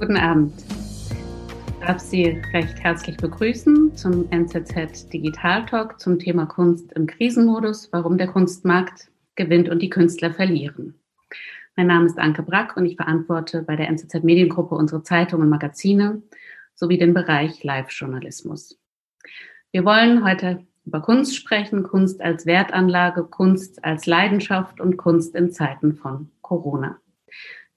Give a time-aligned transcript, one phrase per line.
[0.00, 0.54] Guten Abend.
[0.58, 2.24] Ich darf Sie
[2.54, 9.10] recht herzlich begrüßen zum NZZ Digital Talk zum Thema Kunst im Krisenmodus, warum der Kunstmarkt
[9.36, 10.94] gewinnt und die Künstler verlieren.
[11.76, 15.50] Mein Name ist Anke Brack und ich verantworte bei der NZZ Mediengruppe unsere Zeitungen und
[15.50, 16.22] Magazine
[16.74, 18.79] sowie den Bereich Live-Journalismus.
[19.72, 25.52] Wir wollen heute über Kunst sprechen, Kunst als Wertanlage, Kunst als Leidenschaft und Kunst in
[25.52, 26.98] Zeiten von Corona.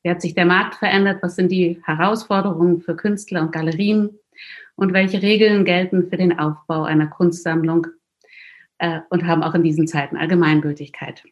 [0.02, 1.21] Wie hat sich der Markt verändert?
[1.21, 4.18] Was sind die Herausforderungen für Künstler und Galerien?
[4.76, 7.85] Und welche Regeln gelten für den Aufbau einer Kunstsammlung
[8.80, 11.23] äh, und haben auch in diesen Zeiten Allgemeingültigkeit?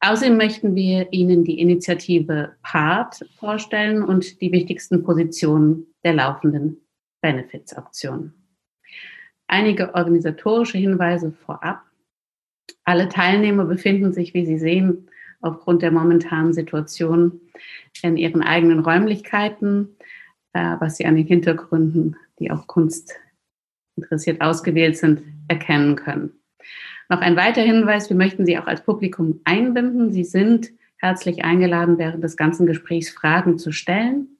[0.00, 6.84] Außerdem möchten wir Ihnen die Initiative PART vorstellen und die wichtigsten Positionen der laufenden
[7.22, 8.34] Benefits-Auktion.
[9.46, 11.82] Einige organisatorische Hinweise vorab.
[12.84, 15.08] Alle Teilnehmer befinden sich, wie Sie sehen,
[15.40, 17.40] aufgrund der momentanen Situation
[18.02, 19.96] in ihren eigenen Räumlichkeiten,
[20.54, 23.14] äh, was sie an den Hintergründen, die auf Kunst
[23.96, 26.32] interessiert ausgewählt sind, erkennen können.
[27.08, 30.12] Noch ein weiterer Hinweis, wir möchten Sie auch als Publikum einbinden.
[30.12, 34.38] Sie sind herzlich eingeladen, während des ganzen Gesprächs Fragen zu stellen.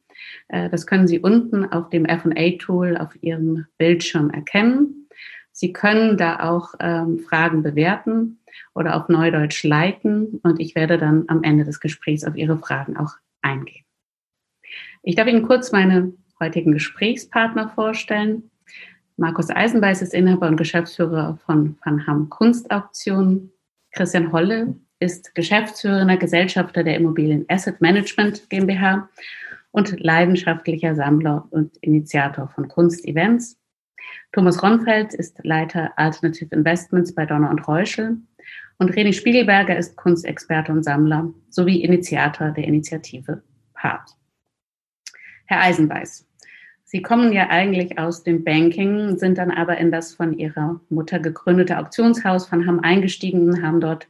[0.48, 5.08] Äh, das können Sie unten auf dem FA-Tool auf Ihrem Bildschirm erkennen.
[5.52, 8.40] Sie können da auch ähm, Fragen bewerten
[8.74, 12.96] oder auf Neudeutsch leiten und ich werde dann am Ende des Gesprächs auf Ihre Fragen
[12.96, 13.84] auch eingehen.
[15.02, 18.50] Ich darf Ihnen kurz meine heutigen Gesprächspartner vorstellen.
[19.16, 23.52] Markus Eisenbeiß ist Inhaber und Geschäftsführer von Van Ham Kunstauktionen.
[23.92, 29.08] Christian Holle ist geschäftsführender Gesellschafter der Immobilien Asset Management GmbH
[29.74, 33.58] und leidenschaftlicher Sammler und Initiator von Kunstevents.
[34.30, 38.18] Thomas Ronfeld ist Leiter Alternative Investments bei Donner und Reuschel
[38.78, 43.42] und René Spiegelberger ist Kunstexperte und Sammler sowie Initiator der Initiative
[43.74, 44.10] PART.
[45.46, 46.24] Herr Eisenbeiß,
[46.84, 51.18] Sie kommen ja eigentlich aus dem Banking, sind dann aber in das von Ihrer Mutter
[51.18, 54.06] gegründete Auktionshaus von Hamm eingestiegen haben dort,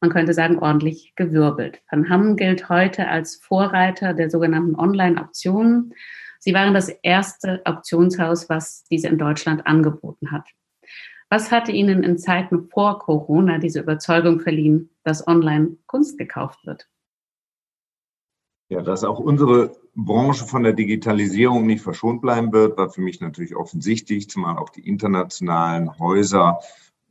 [0.00, 1.82] man könnte sagen, ordentlich gewirbelt.
[1.90, 5.94] Van Hamm gilt heute als Vorreiter der sogenannten Online-Auktionen.
[6.38, 10.48] Sie waren das erste Auktionshaus, was diese in Deutschland angeboten hat.
[11.28, 16.88] Was hatte Ihnen in Zeiten vor Corona diese Überzeugung verliehen, dass online Kunst gekauft wird?
[18.68, 23.20] Ja, dass auch unsere Branche von der Digitalisierung nicht verschont bleiben wird, war für mich
[23.20, 26.60] natürlich offensichtlich, zumal auch die internationalen Häuser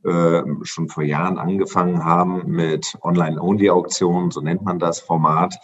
[0.06, 5.56] äh, schon vor Jahren angefangen haben mit Online-Only-Auktionen, so nennt man das Format.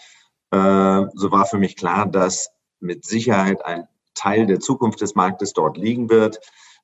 [0.50, 5.52] Äh, so war für mich klar, dass mit Sicherheit ein Teil der Zukunft des Marktes
[5.52, 6.40] dort liegen wird.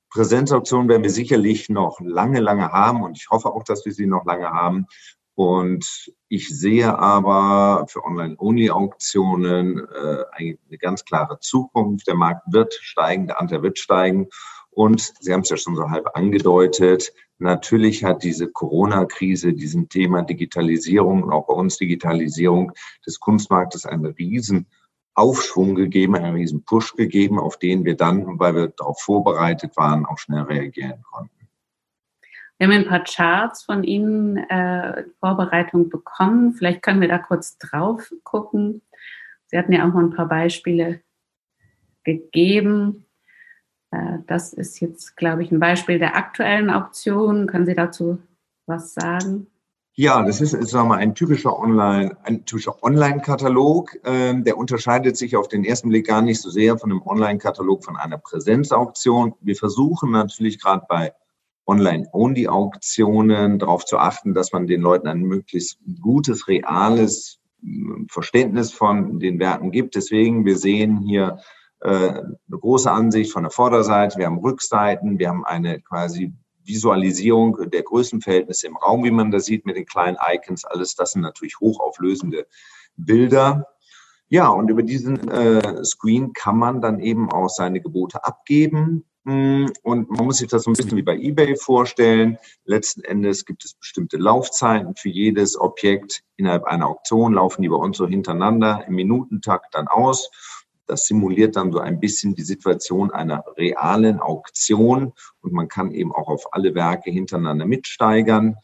[0.09, 4.07] Präsenzauktionen werden wir sicherlich noch lange, lange haben und ich hoffe auch, dass wir sie
[4.07, 4.87] noch lange haben.
[5.35, 12.07] Und ich sehe aber für Online-Only-Auktionen äh, eine ganz klare Zukunft.
[12.07, 14.27] Der Markt wird steigen, der Anteil wird steigen.
[14.69, 20.21] Und Sie haben es ja schon so halb angedeutet, natürlich hat diese Corona-Krise diesem Thema
[20.21, 22.71] Digitalisierung und auch bei uns Digitalisierung
[23.05, 24.67] des Kunstmarktes einen riesen
[25.15, 30.05] Aufschwung gegeben, einen riesen Push gegeben, auf den wir dann, weil wir darauf vorbereitet waren,
[30.05, 31.39] auch schnell reagieren konnten.
[32.57, 36.53] Wir haben ein paar Charts von Ihnen äh, Vorbereitung bekommen.
[36.53, 38.81] Vielleicht können wir da kurz drauf gucken.
[39.47, 41.01] Sie hatten ja auch mal ein paar Beispiele
[42.03, 43.05] gegeben.
[43.91, 47.47] Äh, das ist jetzt, glaube ich, ein Beispiel der aktuellen Auktion.
[47.47, 48.19] Können Sie dazu
[48.65, 49.47] was sagen?
[49.93, 53.97] Ja, das ist, ist mal, ein typischer Online, ein typischer Online-Katalog.
[54.05, 57.83] Ähm, der unterscheidet sich auf den ersten Blick gar nicht so sehr von einem Online-Katalog
[57.83, 59.33] von einer Präsenzauktion.
[59.41, 61.13] Wir versuchen natürlich gerade bei
[61.65, 67.39] Online-Only-Auktionen darauf zu achten, dass man den Leuten ein möglichst gutes, reales
[68.07, 69.95] Verständnis von den Werken gibt.
[69.95, 71.39] Deswegen, wir sehen hier
[71.81, 77.83] eine große Ansicht von der Vorderseite, wir haben Rückseiten, wir haben eine quasi Visualisierung der
[77.83, 80.65] Größenverhältnisse im Raum, wie man das sieht mit den kleinen Icons.
[80.65, 82.47] Alles das sind natürlich hochauflösende
[82.95, 83.67] Bilder.
[84.29, 89.05] Ja, und über diesen äh, Screen kann man dann eben auch seine Gebote abgeben.
[89.25, 92.37] Hm, und man muss sich das so ein bisschen wie bei eBay vorstellen.
[92.63, 96.21] Letzten Endes gibt es bestimmte Laufzeiten für jedes Objekt.
[96.37, 100.29] Innerhalb einer Auktion laufen die bei uns so hintereinander im Minutentakt dann aus.
[100.89, 106.11] Das simuliert dann so ein bisschen die Situation einer realen Auktion und man kann eben
[106.11, 108.55] auch auf alle Werke hintereinander mitsteigern.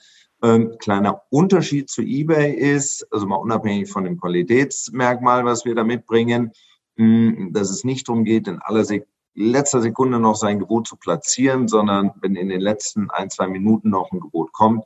[0.41, 5.83] Ähm, kleiner Unterschied zu eBay ist, also mal unabhängig von dem Qualitätsmerkmal, was wir da
[5.83, 6.51] mitbringen,
[6.97, 8.83] hm, dass es nicht darum geht, in aller
[9.35, 13.89] letzter Sekunde noch sein Gebot zu platzieren, sondern wenn in den letzten ein, zwei Minuten
[13.89, 14.83] noch ein Gebot kommt,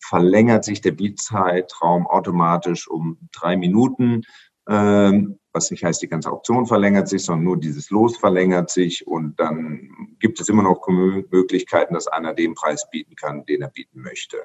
[0.00, 4.22] verlängert sich der Beat-Zeitraum automatisch um drei Minuten.
[4.68, 9.06] Ähm, was nicht heißt, die ganze Auktion verlängert sich, sondern nur dieses Los verlängert sich
[9.06, 9.88] und dann
[10.20, 14.36] gibt es immer noch Möglichkeiten, dass einer den Preis bieten kann, den er bieten möchte.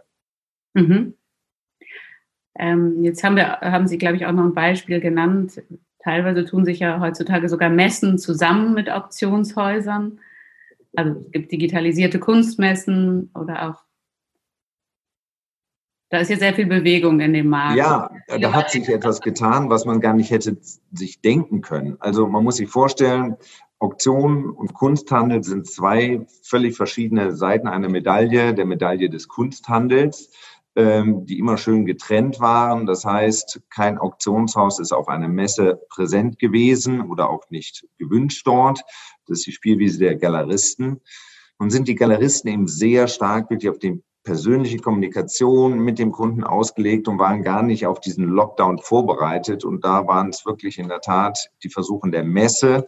[0.74, 1.16] Mhm.
[2.56, 5.62] Ähm, jetzt haben, wir, haben Sie, glaube ich, auch noch ein Beispiel genannt.
[6.00, 10.20] Teilweise tun sich ja heutzutage sogar Messen zusammen mit Auktionshäusern.
[10.96, 13.84] Also es gibt digitalisierte Kunstmessen oder auch
[16.14, 17.76] da ist ja sehr viel Bewegung in dem Markt.
[17.76, 20.58] Ja, da hat sich etwas getan, was man gar nicht hätte
[20.92, 21.98] sich denken können.
[22.00, 23.36] Also man muss sich vorstellen,
[23.80, 30.30] Auktionen und Kunsthandel sind zwei völlig verschiedene Seiten einer Medaille, der Medaille des Kunsthandels,
[30.76, 32.86] ähm, die immer schön getrennt waren.
[32.86, 38.84] Das heißt, kein Auktionshaus ist auf einer Messe präsent gewesen oder auch nicht gewünscht dort.
[39.26, 41.02] Das ist die Spielwiese der Galeristen.
[41.58, 46.44] Und sind die Galeristen eben sehr stark wirklich auf den persönliche Kommunikation mit dem Kunden
[46.44, 49.66] ausgelegt und waren gar nicht auf diesen Lockdown vorbereitet.
[49.66, 52.88] Und da waren es wirklich in der Tat die Versuche der Messe,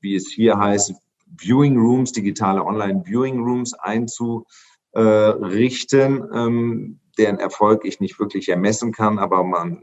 [0.00, 0.94] wie es hier heißt,
[1.36, 9.42] Viewing Rooms, digitale Online-Viewing Rooms einzurichten, ähm, deren Erfolg ich nicht wirklich ermessen kann, aber
[9.42, 9.82] man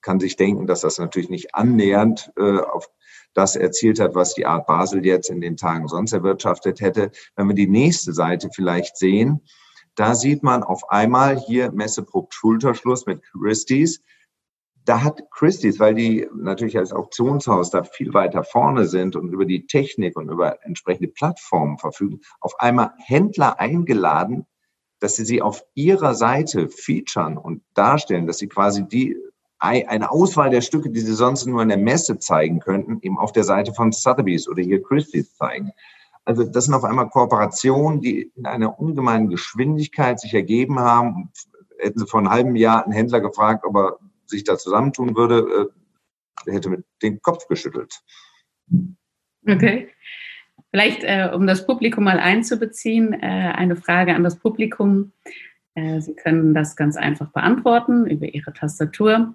[0.00, 2.90] kann sich denken, dass das natürlich nicht annähernd äh, auf
[3.34, 7.12] das erzielt hat, was die Art Basel jetzt in den Tagen sonst erwirtschaftet hätte.
[7.36, 9.40] Wenn wir die nächste Seite vielleicht sehen,
[9.94, 14.02] da sieht man auf einmal hier Messeprobt Schulterschluss mit Christie's.
[14.84, 19.44] Da hat Christie's, weil die natürlich als Auktionshaus da viel weiter vorne sind und über
[19.44, 24.46] die Technik und über entsprechende Plattformen verfügen, auf einmal Händler eingeladen,
[24.98, 29.16] dass sie sie auf ihrer Seite featuren und darstellen, dass sie quasi die
[29.58, 33.30] eine Auswahl der Stücke, die sie sonst nur in der Messe zeigen könnten, eben auf
[33.30, 35.70] der Seite von Sotheby's oder hier Christie's zeigen.
[36.24, 41.32] Also das sind auf einmal Kooperationen, die in einer ungemeinen Geschwindigkeit sich ergeben haben.
[41.78, 45.70] Hätten Sie vor einem halben Jahr einen Händler gefragt, ob er sich da zusammentun würde,
[46.46, 48.02] äh, hätte mit den Kopf geschüttelt.
[49.46, 49.88] Okay.
[50.70, 55.12] Vielleicht, äh, um das Publikum mal einzubeziehen, äh, eine Frage an das Publikum.
[55.74, 59.34] Äh, Sie können das ganz einfach beantworten über Ihre Tastatur.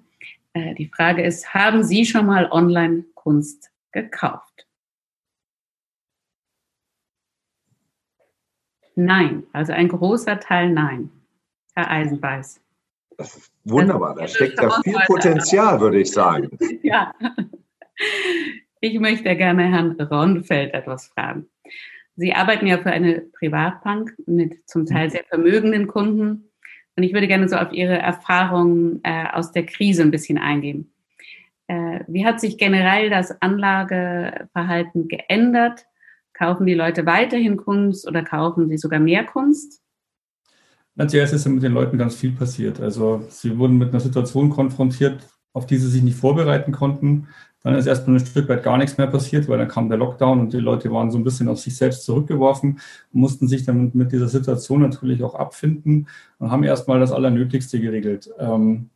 [0.54, 4.47] Äh, die Frage ist, haben Sie schon mal Online-Kunst gekauft?
[9.00, 11.12] Nein, also ein großer Teil Nein.
[11.76, 12.60] Herr Eisenbeiß.
[13.16, 16.50] Das ist wunderbar, da steckt ja viel Potenzial, würde ich sagen.
[16.82, 17.14] Ja.
[18.80, 21.48] Ich möchte gerne Herrn Ronfeld etwas fragen.
[22.16, 26.50] Sie arbeiten ja für eine Privatbank mit zum Teil sehr vermögenden Kunden.
[26.96, 30.92] Und ich würde gerne so auf Ihre Erfahrungen äh, aus der Krise ein bisschen eingehen.
[31.68, 35.86] Äh, wie hat sich generell das Anlageverhalten geändert?
[36.38, 39.82] Kaufen die Leute weiterhin Kunst oder kaufen sie sogar mehr Kunst?
[40.94, 42.80] Na, zuerst ist mit den Leuten ganz viel passiert.
[42.80, 47.28] Also sie wurden mit einer Situation konfrontiert, auf die sie sich nicht vorbereiten konnten.
[47.64, 50.40] Dann ist erstmal ein Stück weit gar nichts mehr passiert, weil dann kam der Lockdown
[50.40, 52.80] und die Leute waren so ein bisschen auf sich selbst zurückgeworfen
[53.12, 56.08] mussten sich dann mit dieser Situation natürlich auch abfinden
[56.38, 58.30] und haben erstmal das Allernötigste geregelt.
[58.40, 58.90] Ähm,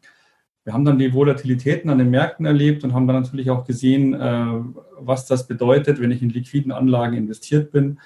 [0.63, 4.13] wir haben dann die Volatilitäten an den Märkten erlebt und haben dann natürlich auch gesehen,
[4.13, 4.45] äh,
[4.99, 7.99] was das bedeutet, wenn ich in liquiden Anlagen investiert bin.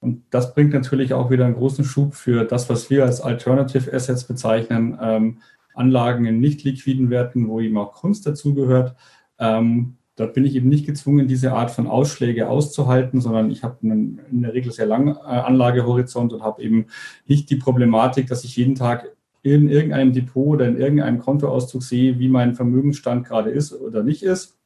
[0.00, 3.92] Und das bringt natürlich auch wieder einen großen Schub für das, was wir als Alternative
[3.92, 5.38] Assets bezeichnen, ähm,
[5.74, 8.96] Anlagen in nicht liquiden Werten, wo eben auch Kunst dazugehört.
[9.38, 13.76] Ähm, dort bin ich eben nicht gezwungen, diese Art von Ausschläge auszuhalten, sondern ich habe
[13.82, 16.86] in der Regel sehr langen äh, Anlagehorizont und habe eben
[17.26, 19.10] nicht die Problematik, dass ich jeden Tag
[19.42, 24.22] in irgendeinem Depot oder in irgendeinem Kontoauszug sehe, wie mein Vermögensstand gerade ist oder nicht
[24.22, 24.58] ist.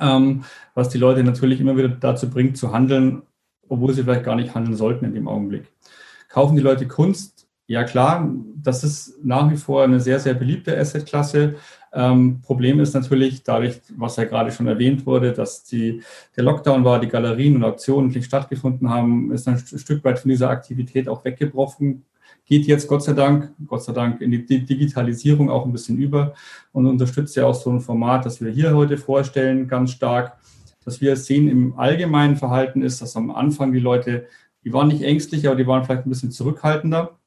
[0.00, 3.22] Ähm, was die Leute natürlich immer wieder dazu bringt, zu handeln,
[3.68, 5.72] obwohl sie vielleicht gar nicht handeln sollten in dem Augenblick.
[6.28, 7.48] Kaufen die Leute Kunst?
[7.66, 11.56] Ja klar, das ist nach wie vor eine sehr, sehr beliebte Assetklasse.
[11.92, 16.02] Ähm, Problem ist natürlich, dadurch, was ja gerade schon erwähnt wurde, dass die,
[16.36, 20.30] der Lockdown war, die Galerien und Auktionen nicht stattgefunden haben, ist ein Stück weit von
[20.30, 22.04] dieser Aktivität auch weggebrochen
[22.48, 26.34] geht jetzt Gott sei Dank, Gott sei Dank in die Digitalisierung auch ein bisschen über
[26.72, 30.38] und unterstützt ja auch so ein Format, das wir hier heute vorstellen, ganz stark.
[30.84, 34.26] Was wir sehen im allgemeinen Verhalten ist, dass am Anfang die Leute,
[34.64, 37.18] die waren nicht ängstlich, aber die waren vielleicht ein bisschen zurückhaltender,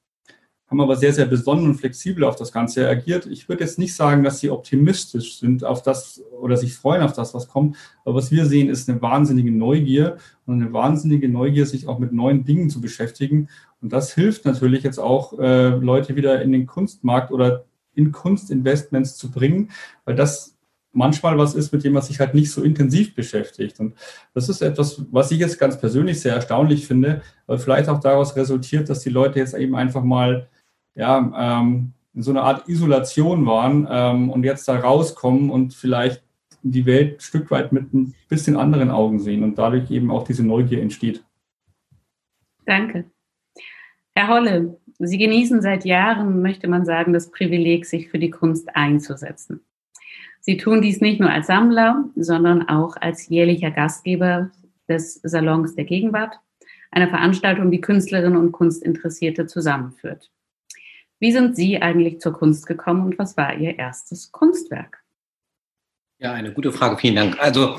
[0.68, 3.28] haben aber sehr, sehr besonnen und flexibel auf das Ganze reagiert.
[3.28, 7.14] Ich würde jetzt nicht sagen, dass sie optimistisch sind auf das oder sich freuen auf
[7.14, 7.76] das, was kommt.
[8.06, 12.14] Aber was wir sehen, ist eine wahnsinnige Neugier und eine wahnsinnige Neugier, sich auch mit
[12.14, 13.50] neuen Dingen zu beschäftigen
[13.82, 19.18] und das hilft natürlich jetzt auch, äh, Leute wieder in den Kunstmarkt oder in Kunstinvestments
[19.18, 19.72] zu bringen,
[20.06, 20.58] weil das
[20.94, 23.80] manchmal was ist, mit dem man sich halt nicht so intensiv beschäftigt.
[23.80, 23.96] Und
[24.34, 28.36] das ist etwas, was ich jetzt ganz persönlich sehr erstaunlich finde, weil vielleicht auch daraus
[28.36, 30.50] resultiert, dass die Leute jetzt eben einfach mal
[30.96, 36.24] ja, ähm, in so einer Art Isolation waren ähm, und jetzt da rauskommen und vielleicht
[36.64, 40.26] die Welt ein Stück weit mit ein bisschen anderen Augen sehen und dadurch eben auch
[40.26, 41.24] diese Neugier entsteht.
[42.66, 43.11] Danke.
[44.16, 48.76] Herr Holle, Sie genießen seit Jahren, möchte man sagen, das Privileg, sich für die Kunst
[48.76, 49.62] einzusetzen.
[50.42, 54.52] Sie tun dies nicht nur als Sammler, sondern auch als jährlicher Gastgeber
[54.88, 56.40] des Salons der Gegenwart,
[56.92, 60.30] einer Veranstaltung, die Künstlerinnen und Kunstinteressierte zusammenführt.
[61.20, 65.04] Wie sind Sie eigentlich zur Kunst gekommen und was war Ihr erstes Kunstwerk?
[66.20, 66.98] Ja, eine gute Frage.
[66.98, 67.40] Vielen Dank.
[67.40, 67.78] Also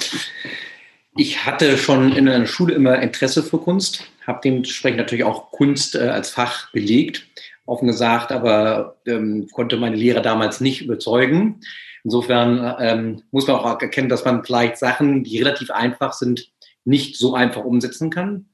[1.16, 5.94] ich hatte schon in der Schule immer Interesse für Kunst, habe dementsprechend natürlich auch Kunst
[5.94, 7.26] äh, als Fach belegt,
[7.66, 11.60] offen gesagt, aber ähm, konnte meine Lehrer damals nicht überzeugen.
[12.04, 16.50] Insofern ähm, muss man auch erkennen, dass man vielleicht Sachen, die relativ einfach sind,
[16.84, 18.46] nicht so einfach umsetzen kann.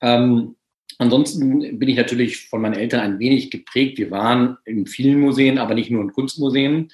[0.00, 0.56] Ähm,
[0.98, 3.98] ansonsten bin ich natürlich von meinen Eltern ein wenig geprägt.
[3.98, 6.92] Wir waren in vielen Museen, aber nicht nur in Kunstmuseen.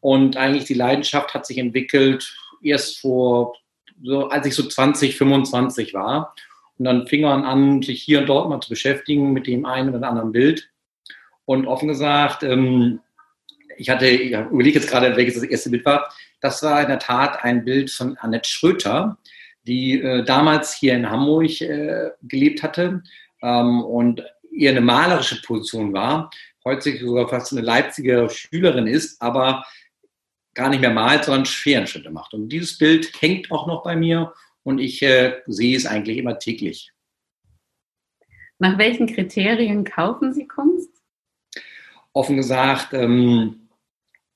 [0.00, 3.54] Und eigentlich die Leidenschaft hat sich entwickelt erst vor,
[4.02, 6.34] so, als ich so 20, 25 war.
[6.78, 9.94] Und dann fing man an, sich hier und dort mal zu beschäftigen mit dem einen
[9.94, 10.70] oder anderen Bild.
[11.44, 13.00] Und offen gesagt, ähm,
[13.76, 16.12] ich hatte, ich überlege jetzt gerade, welches das erste Bild war.
[16.40, 19.18] Das war in der Tat ein Bild von Annette Schröter,
[19.66, 23.02] die äh, damals hier in Hamburg äh, gelebt hatte
[23.42, 24.22] ähm, und
[24.56, 26.30] eher eine malerische Position war,
[26.64, 29.64] heute sogar fast eine Leipziger Schülerin ist, aber
[30.54, 32.34] gar nicht mehr malt, sondern Scherenschnitte macht.
[32.34, 34.32] Und dieses Bild hängt auch noch bei mir
[34.62, 36.92] und ich äh, sehe es eigentlich immer täglich.
[38.58, 40.90] Nach welchen Kriterien kaufen Sie Kunst?
[42.12, 43.68] Offen gesagt, ähm,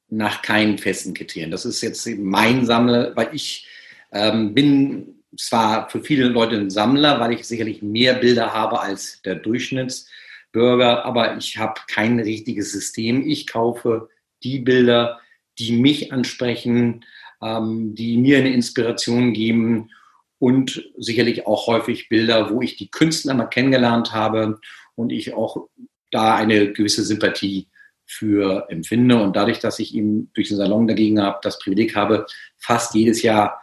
[0.08, 1.50] nach keinen festen Kriterien.
[1.50, 3.68] Das ist jetzt mein Sammler, weil ich
[4.12, 9.22] ähm, bin zwar für viele Leute ein Sammler, weil ich sicherlich mehr Bilder habe als
[9.22, 13.26] der Durchschnittsbürger, aber ich habe kein richtiges System.
[13.26, 14.08] Ich kaufe
[14.42, 15.20] die Bilder,
[15.58, 17.04] die mich ansprechen,
[17.42, 19.90] ähm, die mir eine Inspiration geben
[20.38, 24.60] und sicherlich auch häufig Bilder, wo ich die Künstler mal kennengelernt habe
[24.94, 25.68] und ich auch
[26.10, 27.68] da eine gewisse Sympathie
[28.06, 29.20] für empfinde.
[29.20, 33.22] Und dadurch, dass ich eben durch den Salon dagegen habe, das Privileg habe, fast jedes
[33.22, 33.60] Jahr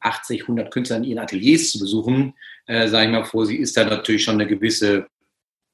[0.00, 2.34] 80, 100 Künstler in ihren Ateliers zu besuchen,
[2.66, 5.06] äh, sage ich mal vor, sie ist da natürlich schon eine gewisse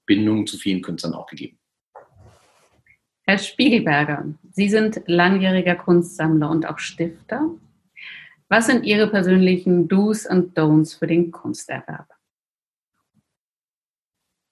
[0.07, 1.59] Bindung zu vielen Künstlern auch gegeben.
[3.29, 7.51] Herr Spiegelberger, Sie sind langjähriger Kunstsammler und auch Stifter.
[8.49, 12.07] Was sind Ihre persönlichen Do's und Don'ts für den Kunsterwerb?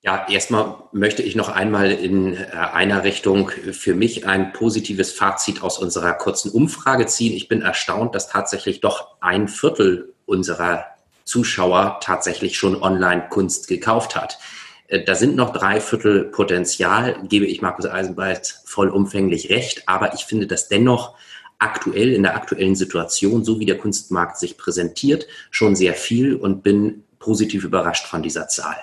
[0.02, 5.62] Ja, erstmal möchte ich noch einmal in äh, einer Richtung für mich ein positives Fazit
[5.62, 7.32] aus unserer kurzen Umfrage ziehen.
[7.32, 10.84] Ich bin erstaunt, dass tatsächlich doch ein Viertel unserer
[11.24, 14.38] Zuschauer tatsächlich schon Online-Kunst gekauft hat.
[14.88, 20.24] Äh, da sind noch drei Viertel Potenzial, gebe ich Markus Eisenbeit vollumfänglich recht, aber ich
[20.24, 21.14] finde das dennoch
[21.58, 26.62] aktuell in der aktuellen Situation, so wie der Kunstmarkt sich präsentiert, schon sehr viel und
[26.62, 28.76] bin positiv überrascht von dieser Zahl.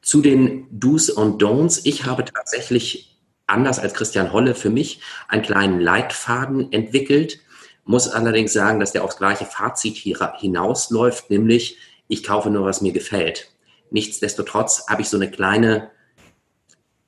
[0.00, 1.80] Zu den Do's und Don'ts.
[1.84, 7.40] Ich habe tatsächlich, anders als Christian Holle, für mich einen kleinen Leitfaden entwickelt,
[7.84, 12.92] muss allerdings sagen, dass der aufs gleiche Fazit hinausläuft, nämlich ich kaufe nur, was mir
[12.92, 13.50] gefällt.
[13.90, 15.90] Nichtsdestotrotz habe ich so eine kleine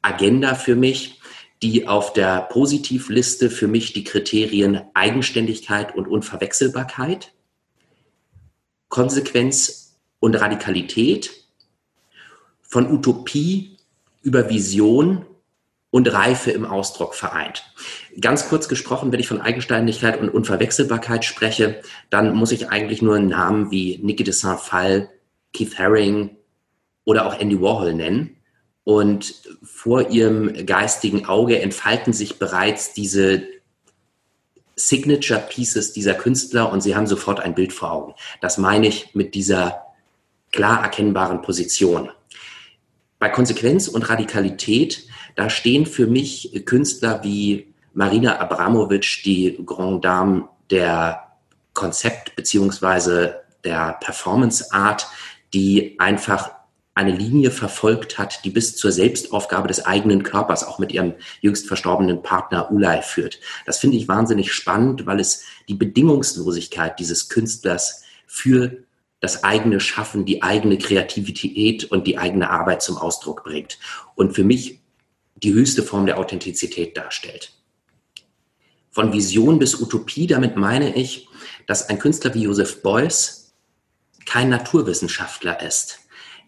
[0.03, 1.21] Agenda für mich,
[1.63, 7.33] die auf der Positivliste für mich die Kriterien Eigenständigkeit und Unverwechselbarkeit,
[8.89, 11.31] Konsequenz und Radikalität
[12.63, 13.77] von Utopie
[14.23, 15.25] über Vision
[15.91, 17.65] und Reife im Ausdruck vereint.
[18.21, 23.19] Ganz kurz gesprochen, wenn ich von Eigenständigkeit und Unverwechselbarkeit spreche, dann muss ich eigentlich nur
[23.21, 25.11] Namen wie Niki de Saint-Phal,
[25.53, 26.37] Keith Haring
[27.05, 28.37] oder auch Andy Warhol nennen.
[28.85, 33.45] Und vor ihrem geistigen Auge entfalten sich bereits diese
[34.75, 38.15] Signature Pieces dieser Künstler und sie haben sofort ein Bild vor Augen.
[38.41, 39.83] Das meine ich mit dieser
[40.51, 42.11] klar erkennbaren Position.
[43.19, 45.07] Bei Konsequenz und Radikalität,
[45.37, 51.29] da stehen für mich Künstler wie Marina Abramovic, die Grand Dame der
[51.75, 55.07] Konzept- beziehungsweise der Performance Art,
[55.55, 56.51] die einfach
[56.95, 61.67] eine Linie verfolgt hat, die bis zur Selbstaufgabe des eigenen Körpers auch mit ihrem jüngst
[61.67, 63.41] verstorbenen Partner Ulay führt.
[63.65, 68.85] Das finde ich wahnsinnig spannend, weil es die Bedingungslosigkeit dieses Künstlers für
[69.21, 73.79] das eigene Schaffen, die eigene Kreativität und die eigene Arbeit zum Ausdruck bringt.
[74.15, 74.81] Und für mich
[75.37, 77.53] die höchste Form der Authentizität darstellt.
[78.91, 81.29] Von Vision bis Utopie, damit meine ich,
[81.67, 83.55] dass ein Künstler wie Joseph Beuys
[84.27, 86.02] kein Naturwissenschaftler ist.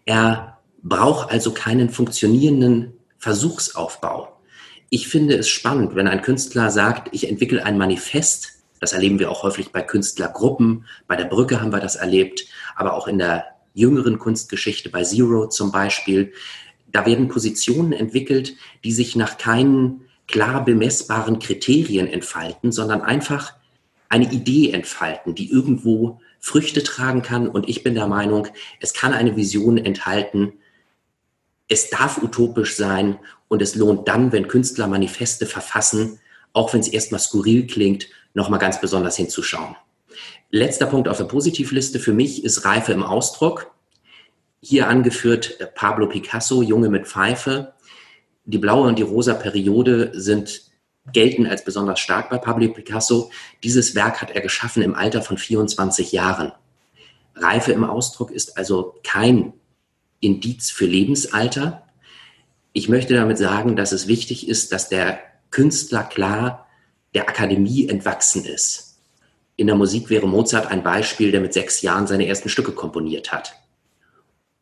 [0.05, 4.39] Er braucht also keinen funktionierenden Versuchsaufbau.
[4.89, 8.53] Ich finde es spannend, wenn ein Künstler sagt, ich entwickle ein Manifest.
[8.79, 10.85] Das erleben wir auch häufig bei Künstlergruppen.
[11.07, 12.45] Bei der Brücke haben wir das erlebt,
[12.75, 16.33] aber auch in der jüngeren Kunstgeschichte, bei Zero zum Beispiel.
[16.91, 23.53] Da werden Positionen entwickelt, die sich nach keinen klar bemessbaren Kriterien entfalten, sondern einfach
[24.07, 27.47] eine Idee entfalten, die irgendwo Früchte tragen kann.
[27.47, 28.47] Und ich bin der Meinung,
[28.79, 30.53] es kann eine Vision enthalten.
[31.67, 36.19] Es darf utopisch sein und es lohnt dann, wenn Künstler Manifeste verfassen,
[36.53, 39.75] auch wenn es erstmal skurril klingt, nochmal ganz besonders hinzuschauen.
[40.51, 43.71] Letzter Punkt auf der Positivliste für mich ist Reife im Ausdruck.
[44.61, 47.73] Hier angeführt äh, Pablo Picasso, Junge mit Pfeife.
[48.43, 50.61] Die blaue und die rosa Periode sind
[51.13, 53.31] gelten als besonders stark bei Pablo Picasso.
[53.63, 56.51] Dieses Werk hat er geschaffen im Alter von 24 Jahren.
[57.35, 59.53] Reife im Ausdruck ist also kein
[60.19, 61.83] Indiz für Lebensalter.
[62.73, 65.19] Ich möchte damit sagen, dass es wichtig ist, dass der
[65.51, 66.67] Künstler klar
[67.13, 68.99] der Akademie entwachsen ist.
[69.55, 73.31] In der Musik wäre Mozart ein Beispiel, der mit sechs Jahren seine ersten Stücke komponiert
[73.31, 73.53] hat.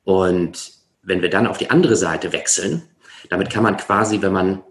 [0.03, 2.83] Und wenn wir dann auf die andere Seite wechseln,
[3.29, 4.63] damit kann man quasi, wenn man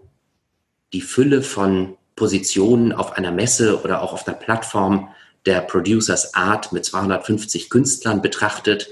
[0.93, 5.09] die Fülle von Positionen auf einer Messe oder auch auf der Plattform
[5.45, 8.89] der Producers Art mit 250 Künstlern betrachtet,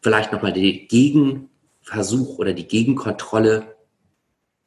[0.00, 3.74] vielleicht nochmal die Gegenversuch oder die Gegenkontrolle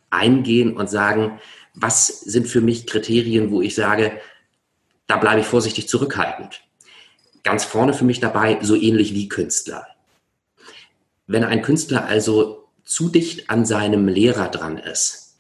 [0.10, 1.40] eingehen und sagen,
[1.74, 4.20] was sind für mich Kriterien, wo ich sage,
[5.08, 6.62] da bleibe ich vorsichtig zurückhaltend.
[7.44, 9.88] Ganz vorne für mich dabei, so ähnlich wie Künstler.
[11.28, 15.31] Wenn ein Künstler also zu dicht an seinem Lehrer dran ist,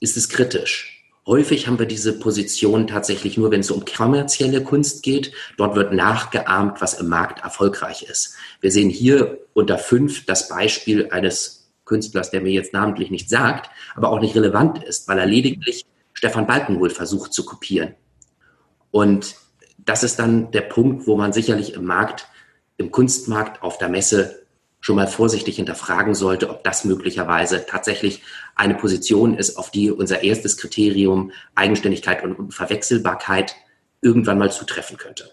[0.00, 0.96] ist es kritisch.
[1.26, 5.32] Häufig haben wir diese Position tatsächlich nur, wenn es um kommerzielle Kunst geht.
[5.56, 8.36] Dort wird nachgeahmt, was im Markt erfolgreich ist.
[8.60, 13.70] Wir sehen hier unter fünf das Beispiel eines Künstlers, der mir jetzt namentlich nicht sagt,
[13.96, 17.94] aber auch nicht relevant ist, weil er lediglich Stefan Balkenwohl versucht zu kopieren.
[18.92, 19.34] Und
[19.78, 22.28] das ist dann der Punkt, wo man sicherlich im Markt,
[22.76, 24.45] im Kunstmarkt, auf der Messe
[24.86, 28.22] schon mal vorsichtig hinterfragen sollte, ob das möglicherweise tatsächlich
[28.54, 33.56] eine Position ist, auf die unser erstes Kriterium Eigenständigkeit und Unverwechselbarkeit
[34.00, 35.28] irgendwann mal zutreffen könnte.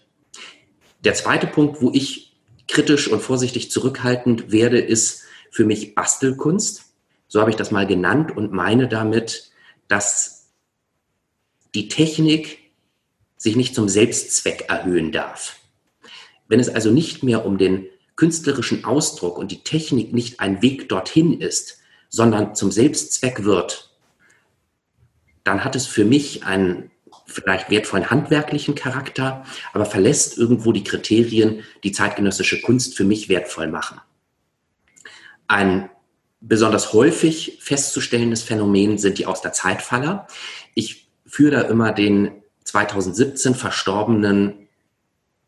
[1.04, 2.36] Der zweite Punkt, wo ich
[2.68, 6.86] kritisch und vorsichtig zurückhaltend werde, ist für mich Bastelkunst.
[7.28, 9.52] So habe ich das mal genannt und meine damit,
[9.88, 10.50] dass
[11.76, 12.58] die Technik
[13.38, 15.58] sich nicht zum Selbstzweck erhöhen darf.
[16.48, 20.90] Wenn es also nicht mehr um den künstlerischen Ausdruck und die Technik nicht ein Weg
[20.90, 23.92] dorthin ist, sondern zum Selbstzweck wird,
[25.44, 26.92] dann hat es für mich einen
[27.26, 33.68] vielleicht wertvollen handwerklichen Charakter, aber verlässt irgendwo die Kriterien, die zeitgenössische Kunst für mich wertvoll
[33.68, 34.00] machen.
[35.48, 35.90] Ein
[36.42, 40.28] besonders häufig festzustellendes Phänomen sind die aus der Zeitfaller.
[40.76, 44.63] Ich führe da immer den 2017 verstorbenen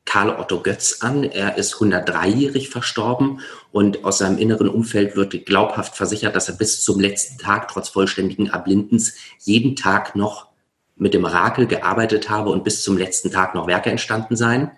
[0.05, 1.23] Karl Otto Götz an.
[1.23, 3.41] Er ist 103-jährig verstorben
[3.71, 7.89] und aus seinem inneren Umfeld wird glaubhaft versichert, dass er bis zum letzten Tag trotz
[7.89, 10.47] vollständigen Erblindens jeden Tag noch
[10.95, 14.71] mit dem Rakel gearbeitet habe und bis zum letzten Tag noch Werke entstanden seien.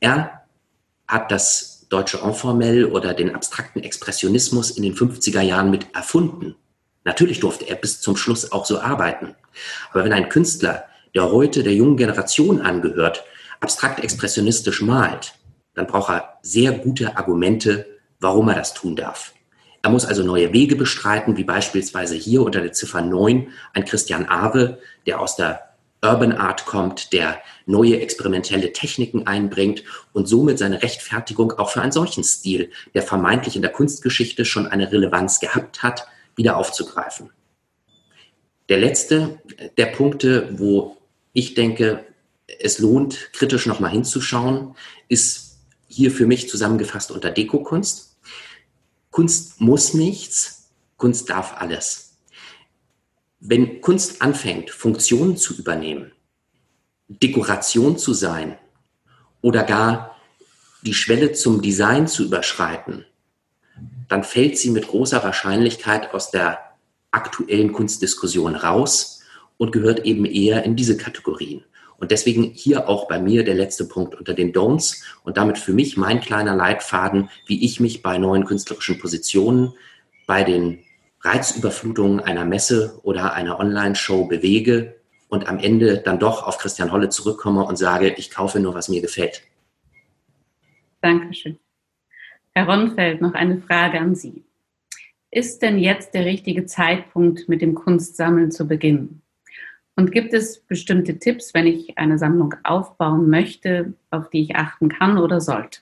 [0.00, 0.44] Er
[1.06, 6.54] hat das deutsche Informell oder den abstrakten Expressionismus in den 50er Jahren mit erfunden.
[7.04, 9.34] Natürlich durfte er bis zum Schluss auch so arbeiten.
[9.90, 13.24] Aber wenn ein Künstler, der heute der jungen Generation angehört,
[13.60, 15.34] abstrakt expressionistisch malt,
[15.74, 17.86] dann braucht er sehr gute Argumente,
[18.18, 19.34] warum er das tun darf.
[19.82, 24.28] Er muss also neue Wege bestreiten, wie beispielsweise hier unter der Ziffer 9 ein Christian
[24.28, 25.70] Awe, der aus der
[26.02, 31.92] Urban Art kommt, der neue experimentelle Techniken einbringt und somit seine Rechtfertigung auch für einen
[31.92, 37.30] solchen Stil, der vermeintlich in der Kunstgeschichte schon eine Relevanz gehabt hat, wieder aufzugreifen.
[38.68, 39.40] Der letzte
[39.76, 40.96] der Punkte, wo
[41.32, 42.04] ich denke,
[42.58, 44.74] es lohnt, kritisch nochmal hinzuschauen,
[45.08, 48.18] ist hier für mich zusammengefasst unter Dekokunst.
[49.10, 52.16] Kunst muss nichts, Kunst darf alles.
[53.40, 56.12] Wenn Kunst anfängt, Funktionen zu übernehmen,
[57.08, 58.58] Dekoration zu sein
[59.40, 60.16] oder gar
[60.82, 63.04] die Schwelle zum Design zu überschreiten,
[64.08, 66.58] dann fällt sie mit großer Wahrscheinlichkeit aus der
[67.10, 69.22] aktuellen Kunstdiskussion raus
[69.56, 71.64] und gehört eben eher in diese Kategorien.
[72.00, 75.72] Und deswegen hier auch bei mir der letzte Punkt unter den Don'ts und damit für
[75.72, 79.74] mich mein kleiner Leitfaden, wie ich mich bei neuen künstlerischen Positionen,
[80.26, 80.80] bei den
[81.20, 84.96] Reizüberflutungen einer Messe oder einer Online-Show bewege,
[85.30, 88.88] und am Ende dann doch auf Christian Holle zurückkomme und sage, ich kaufe nur, was
[88.88, 89.42] mir gefällt.
[91.00, 91.58] Dankeschön.
[92.52, 94.44] Herr Ronfeld, noch eine Frage an Sie.
[95.30, 99.19] Ist denn jetzt der richtige Zeitpunkt, mit dem Kunstsammeln zu beginnen?
[100.00, 104.88] Und gibt es bestimmte Tipps, wenn ich eine Sammlung aufbauen möchte, auf die ich achten
[104.88, 105.80] kann oder sollte?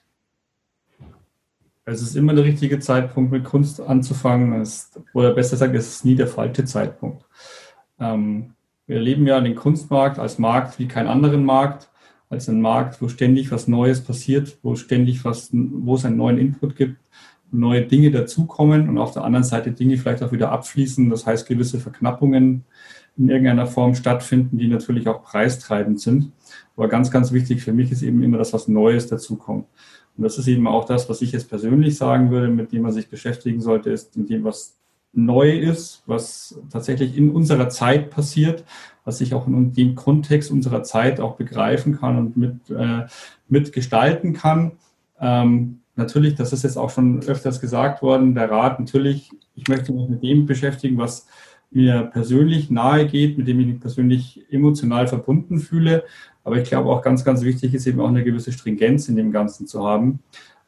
[1.85, 4.66] Es ist immer der richtige Zeitpunkt, mit Kunst anzufangen.
[5.12, 7.24] Oder besser gesagt, es ist nie der falsche Zeitpunkt.
[8.00, 8.54] Ähm,
[8.88, 11.88] wir erleben ja den Kunstmarkt als Markt wie keinen anderen Markt,
[12.28, 16.38] als einen Markt, wo ständig was Neues passiert, wo ständig was, wo es einen neuen
[16.38, 16.96] Input gibt,
[17.52, 21.09] neue Dinge dazukommen und auf der anderen Seite Dinge vielleicht auch wieder abfließen.
[21.09, 22.64] Das heißt, gewisse Verknappungen
[23.18, 26.33] in irgendeiner Form stattfinden, die natürlich auch preistreibend sind.
[26.76, 29.66] Aber ganz, ganz wichtig für mich ist eben immer, dass was Neues dazukommt.
[30.16, 32.92] Und das ist eben auch das, was ich jetzt persönlich sagen würde, mit dem man
[32.92, 34.76] sich beschäftigen sollte, ist mit dem, was
[35.12, 38.64] neu ist, was tatsächlich in unserer Zeit passiert,
[39.04, 43.07] was ich auch in dem Kontext unserer Zeit auch begreifen kann und mit, äh,
[43.48, 44.72] mitgestalten kann.
[45.20, 49.92] Ähm, natürlich, das ist jetzt auch schon öfters gesagt worden, der Rat, natürlich, ich möchte
[49.92, 51.26] mich mit dem beschäftigen, was
[51.70, 56.04] mir persönlich nahe geht, mit dem ich mich persönlich emotional verbunden fühle.
[56.44, 59.33] Aber ich glaube auch ganz, ganz wichtig ist eben auch eine gewisse Stringenz in dem
[59.33, 60.20] Ganzen zu haben,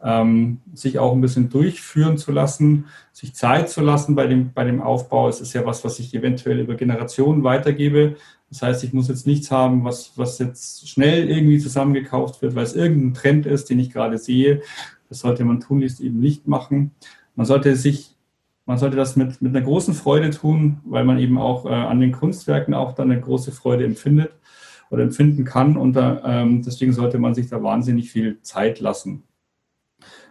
[0.03, 4.65] ähm, sich auch ein bisschen durchführen zu lassen, sich Zeit zu lassen bei dem, bei
[4.65, 5.29] dem Aufbau.
[5.29, 8.17] Es ist ja was, was ich eventuell über Generationen weitergebe.
[8.51, 12.65] Das heißt, ich muss jetzt nichts haben, was, was jetzt schnell irgendwie zusammengekauft wird, weil
[12.65, 14.63] es irgendein Trend ist, den ich gerade sehe.
[15.09, 16.93] Das sollte man tunlichst eben nicht machen.
[17.37, 18.17] Man sollte sich
[18.71, 21.99] man sollte das mit, mit einer großen Freude tun, weil man eben auch äh, an
[21.99, 24.31] den Kunstwerken auch dann eine große Freude empfindet
[24.91, 25.77] oder empfinden kann.
[25.77, 29.25] Und da, ähm, deswegen sollte man sich da wahnsinnig viel Zeit lassen.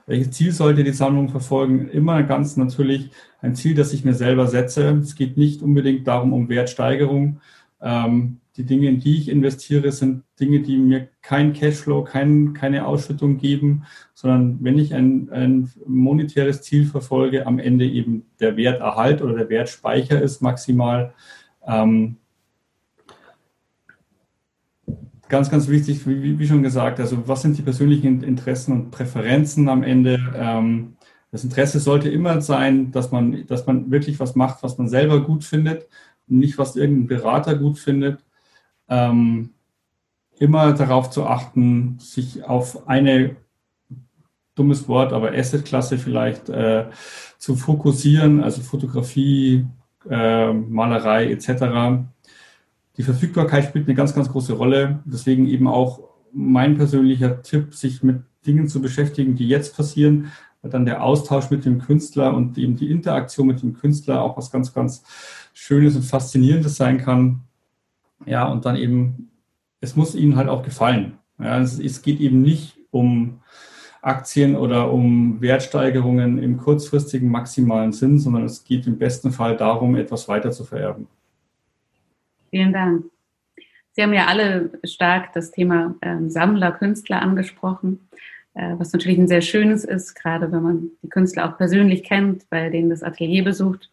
[0.08, 1.90] Welches Ziel sollte die Sammlung verfolgen?
[1.90, 3.10] Immer ganz natürlich
[3.42, 4.92] ein Ziel, das ich mir selber setze.
[5.04, 7.42] Es geht nicht unbedingt darum, um Wertsteigerung.
[7.82, 12.86] Ähm, die Dinge, in die ich investiere, sind Dinge, die mir kein Cashflow, kein, keine
[12.86, 19.22] Ausschüttung geben, sondern wenn ich ein, ein monetäres Ziel verfolge, am Ende eben der Werterhalt
[19.22, 21.14] oder der Wertspeicher ist maximal.
[21.66, 22.18] Ähm,
[25.30, 29.70] ganz, ganz wichtig, wie, wie, schon gesagt, also was sind die persönlichen Interessen und Präferenzen
[29.70, 30.20] am Ende?
[30.36, 30.98] Ähm,
[31.32, 35.24] das Interesse sollte immer sein, dass man, dass man wirklich was macht, was man selber
[35.24, 35.88] gut findet
[36.28, 38.26] und nicht, was irgendein Berater gut findet
[38.90, 39.52] ähm,
[40.40, 43.36] immer darauf zu achten, sich auf eine
[44.56, 46.86] dummes Wort, aber Assetklasse vielleicht äh,
[47.38, 49.66] zu fokussieren, also Fotografie,
[50.10, 52.04] äh, Malerei etc.
[52.98, 55.00] Die Verfügbarkeit spielt eine ganz, ganz große Rolle.
[55.06, 56.02] Deswegen eben auch
[56.34, 61.50] mein persönlicher Tipp, sich mit Dingen zu beschäftigen, die jetzt passieren, weil dann der Austausch
[61.50, 65.04] mit dem Künstler und eben die Interaktion mit dem Künstler auch was ganz, ganz
[65.54, 67.42] Schönes und Faszinierendes sein kann.
[68.26, 69.32] Ja, und dann eben,
[69.82, 71.18] es muss ihnen halt auch gefallen.
[71.40, 73.40] Ja, es, es geht eben nicht um
[74.02, 79.96] Aktien oder um Wertsteigerungen im kurzfristigen maximalen Sinn, sondern es geht im besten Fall darum,
[79.96, 81.08] etwas weiter zu vererben.
[82.50, 83.06] Vielen Dank.
[83.92, 88.08] Sie haben ja alle stark das Thema äh, Sammler, Künstler angesprochen,
[88.54, 92.50] äh, was natürlich ein sehr schönes ist, gerade wenn man die Künstler auch persönlich kennt,
[92.50, 93.92] bei denen das Atelier besucht.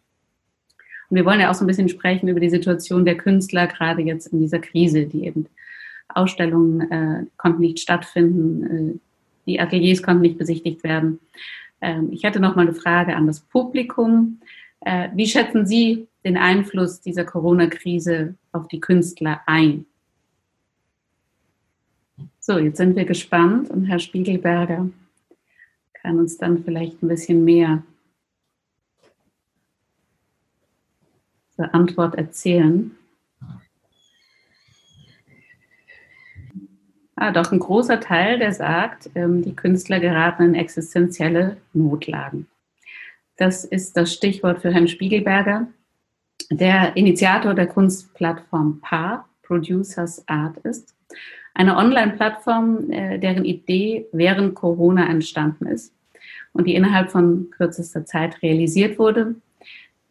[1.09, 4.01] Und wir wollen ja auch so ein bisschen sprechen über die Situation der Künstler, gerade
[4.01, 5.47] jetzt in dieser Krise, die eben
[6.09, 8.63] Ausstellungen äh, konnten nicht stattfinden,
[8.95, 8.99] äh,
[9.45, 11.19] die Ateliers konnten nicht besichtigt werden.
[11.81, 14.41] Ähm, ich hätte noch mal eine Frage an das Publikum.
[14.81, 19.85] Äh, wie schätzen Sie den Einfluss dieser Corona-Krise auf die Künstler ein?
[22.39, 24.89] So, jetzt sind wir gespannt und Herr Spiegelberger
[25.93, 27.83] kann uns dann vielleicht ein bisschen mehr
[31.57, 32.91] Antwort erzählen?
[37.15, 42.47] Ah, doch ein großer Teil, der sagt, ähm, die Künstler geraten in existenzielle Notlagen.
[43.37, 45.67] Das ist das Stichwort für Herrn Spiegelberger,
[46.51, 50.93] der Initiator der Kunstplattform PAR, Producers Art ist.
[51.55, 55.93] Eine Online-Plattform, äh, deren Idee während Corona entstanden ist
[56.53, 59.35] und die innerhalb von kürzester Zeit realisiert wurde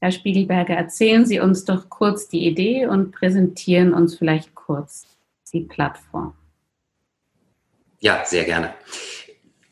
[0.01, 5.07] Herr Spiegelberger, erzählen Sie uns doch kurz die Idee und präsentieren uns vielleicht kurz
[5.53, 6.35] die Plattform.
[8.01, 8.75] Ja, sehr gerne.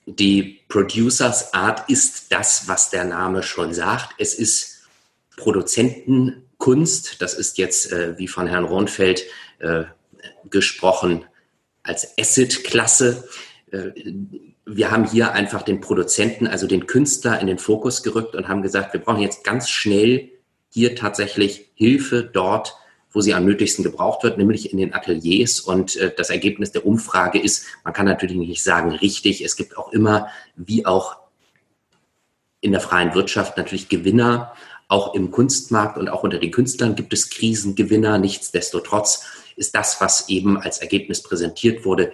[0.06, 4.14] Die Producers Art ist das, was der Name schon sagt.
[4.18, 4.86] Es ist
[5.36, 7.20] Produzentenkunst.
[7.20, 9.24] Das ist jetzt, äh, wie von Herrn Ronfeld
[9.58, 9.84] äh,
[10.50, 11.24] gesprochen,
[11.82, 13.28] als Asset-Klasse.
[13.70, 13.90] Äh,
[14.66, 18.62] wir haben hier einfach den Produzenten, also den Künstler in den Fokus gerückt und haben
[18.62, 20.30] gesagt, wir brauchen jetzt ganz schnell
[20.70, 22.74] hier tatsächlich Hilfe dort,
[23.12, 25.60] wo sie am nötigsten gebraucht wird, nämlich in den Ateliers.
[25.60, 29.76] Und äh, das Ergebnis der Umfrage ist, man kann natürlich nicht sagen richtig, es gibt
[29.76, 31.16] auch immer, wie auch
[32.60, 34.54] in der freien Wirtschaft, natürlich Gewinner.
[34.88, 38.18] Auch im Kunstmarkt und auch unter den Künstlern gibt es Krisengewinner.
[38.18, 39.24] Nichtsdestotrotz
[39.56, 42.12] ist das, was eben als Ergebnis präsentiert wurde,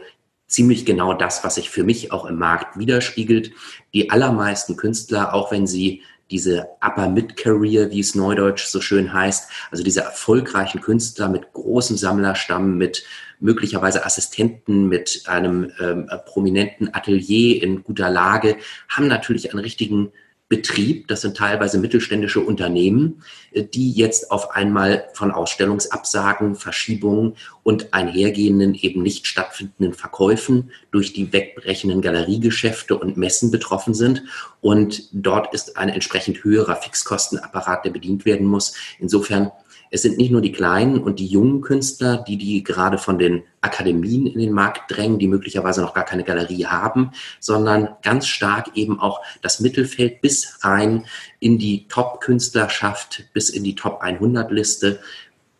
[0.50, 3.52] ziemlich genau das, was sich für mich auch im Markt widerspiegelt.
[3.94, 9.50] Die allermeisten Künstler, auch wenn sie diese Upper Mid-Career, wie es neudeutsch so schön heißt,
[9.70, 13.04] also diese erfolgreichen Künstler mit großem Sammlerstamm, mit
[13.40, 18.56] möglicherweise Assistenten, mit einem ähm, prominenten Atelier in guter Lage,
[18.88, 20.12] haben natürlich einen richtigen
[20.50, 27.94] Betrieb, das sind teilweise mittelständische Unternehmen, äh, die jetzt auf einmal von Ausstellungsabsagen, Verschiebungen und
[27.94, 34.24] einhergehenden eben nicht stattfindenden Verkäufen durch die wegbrechenden Galeriegeschäfte und Messen betroffen sind.
[34.60, 38.74] Und dort ist ein entsprechend höherer Fixkostenapparat, der bedient werden muss.
[38.98, 39.52] Insofern
[39.90, 43.42] es sind nicht nur die kleinen und die jungen Künstler, die die gerade von den
[43.60, 48.76] Akademien in den Markt drängen, die möglicherweise noch gar keine Galerie haben, sondern ganz stark
[48.76, 51.04] eben auch das Mittelfeld bis rein
[51.40, 55.00] in die Top-Künstlerschaft, bis in die Top 100 Liste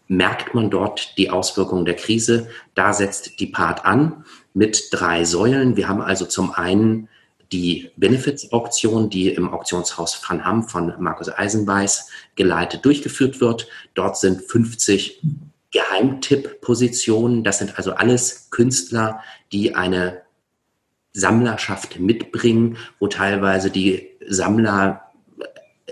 [0.06, 2.48] merkt man dort die Auswirkungen der Krise.
[2.74, 5.76] Da setzt die Part an mit drei Säulen.
[5.76, 7.08] Wir haben also zum einen
[7.52, 13.66] die Benefits-Auktion, die im Auktionshaus Van Hamm von Markus Eisenbeiß geleitet durchgeführt wird.
[13.94, 15.20] Dort sind 50
[15.72, 17.44] Geheimtipp-Positionen.
[17.44, 19.20] Das sind also alles Künstler,
[19.52, 20.22] die eine
[21.12, 25.02] Sammlerschaft mitbringen, wo teilweise die Sammler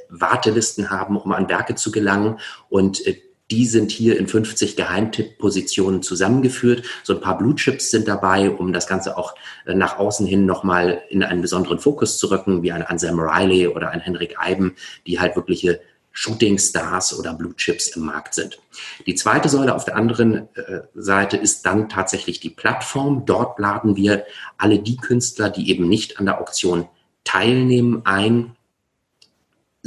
[0.09, 6.03] Wartelisten haben, um an Werke zu gelangen und äh, die sind hier in 50 Geheimtipp-Positionen
[6.03, 6.85] zusammengeführt.
[7.03, 9.35] So ein paar Blue Chips sind dabei, um das Ganze auch
[9.67, 13.69] äh, nach außen hin nochmal in einen besonderen Fokus zu rücken, wie ein Anselm Riley
[13.69, 15.81] oder ein Henrik Eiben, die halt wirkliche
[16.13, 18.59] Shooting Stars oder Blue Chips im Markt sind.
[19.07, 23.25] Die zweite Säule auf der anderen äh, Seite ist dann tatsächlich die Plattform.
[23.25, 24.25] Dort laden wir
[24.57, 26.89] alle die Künstler, die eben nicht an der Auktion
[27.23, 28.57] teilnehmen, ein,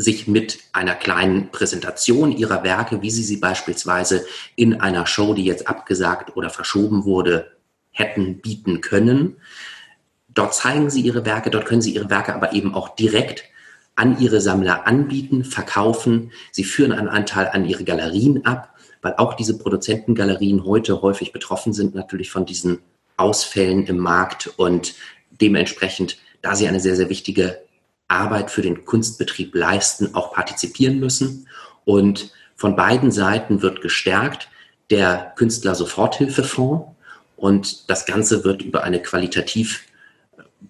[0.02, 5.46] sich mit einer kleinen Präsentation ihrer Werke, wie sie sie beispielsweise in einer Show, die
[5.46, 7.52] jetzt abgesagt oder verschoben wurde,
[7.92, 9.38] hätten bieten können.
[10.30, 13.44] Dort zeigen sie ihre Werke, dort können sie ihre Werke aber eben auch direkt
[13.96, 16.32] an ihre Sammler anbieten, verkaufen.
[16.52, 21.74] Sie führen einen Anteil an ihre Galerien ab, weil auch diese Produzentengalerien heute häufig betroffen
[21.74, 22.80] sind natürlich von diesen
[23.18, 24.96] Ausfällen im Markt und
[25.30, 27.62] dementsprechend, da sie eine sehr, sehr wichtige
[28.12, 31.48] Arbeit für den Kunstbetrieb leisten, auch partizipieren müssen.
[31.86, 34.50] Und von beiden Seiten wird gestärkt
[34.90, 36.92] der Künstler-Soforthilfefonds
[37.38, 39.86] und das Ganze wird über eine qualitativ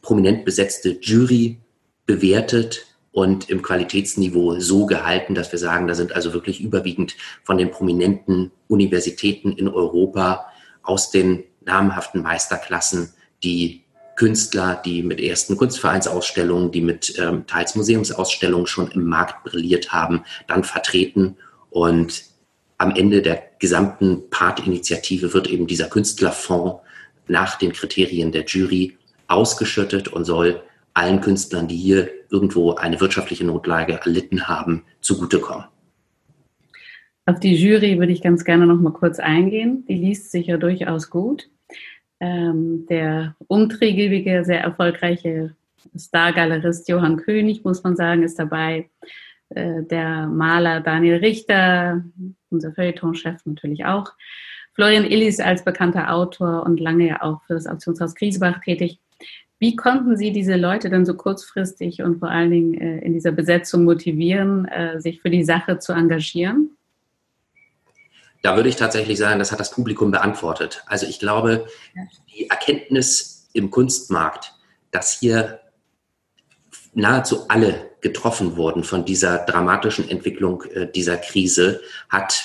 [0.01, 1.59] prominent besetzte Jury
[2.05, 7.57] bewertet und im Qualitätsniveau so gehalten, dass wir sagen, da sind also wirklich überwiegend von
[7.57, 10.45] den prominenten Universitäten in Europa
[10.81, 13.80] aus den namhaften Meisterklassen die
[14.21, 20.21] Künstler, die mit ersten Kunstvereinsausstellungen, die mit ähm, teils Museumsausstellungen schon im Markt brilliert haben,
[20.45, 21.37] dann vertreten.
[21.71, 22.25] Und
[22.77, 26.83] am Ende der gesamten Part-Initiative wird eben dieser Künstlerfonds
[27.27, 30.61] nach den Kriterien der Jury ausgeschüttet und soll
[30.93, 35.65] allen Künstlern, die hier irgendwo eine wirtschaftliche Notlage erlitten haben, zugutekommen.
[37.25, 39.83] Auf die Jury würde ich ganz gerne noch mal kurz eingehen.
[39.89, 41.49] Die liest sich ja durchaus gut.
[42.21, 45.55] Ähm, der umtriebige, sehr erfolgreiche
[45.95, 48.89] Stargalerist Johann König, muss man sagen, ist dabei.
[49.49, 52.03] Äh, der Maler Daniel Richter,
[52.51, 54.13] unser Feuilleton-Chef natürlich auch.
[54.73, 58.99] Florian Illis als bekannter Autor und lange ja auch für das Auktionshaus Griesebach tätig.
[59.57, 63.31] Wie konnten Sie diese Leute dann so kurzfristig und vor allen Dingen äh, in dieser
[63.31, 66.71] Besetzung motivieren, äh, sich für die Sache zu engagieren?
[68.41, 70.83] Da würde ich tatsächlich sagen, das hat das Publikum beantwortet.
[70.87, 71.67] Also ich glaube,
[72.33, 74.53] die Erkenntnis im Kunstmarkt,
[74.89, 75.59] dass hier
[76.93, 82.43] nahezu alle getroffen wurden von dieser dramatischen Entwicklung äh, dieser Krise, hat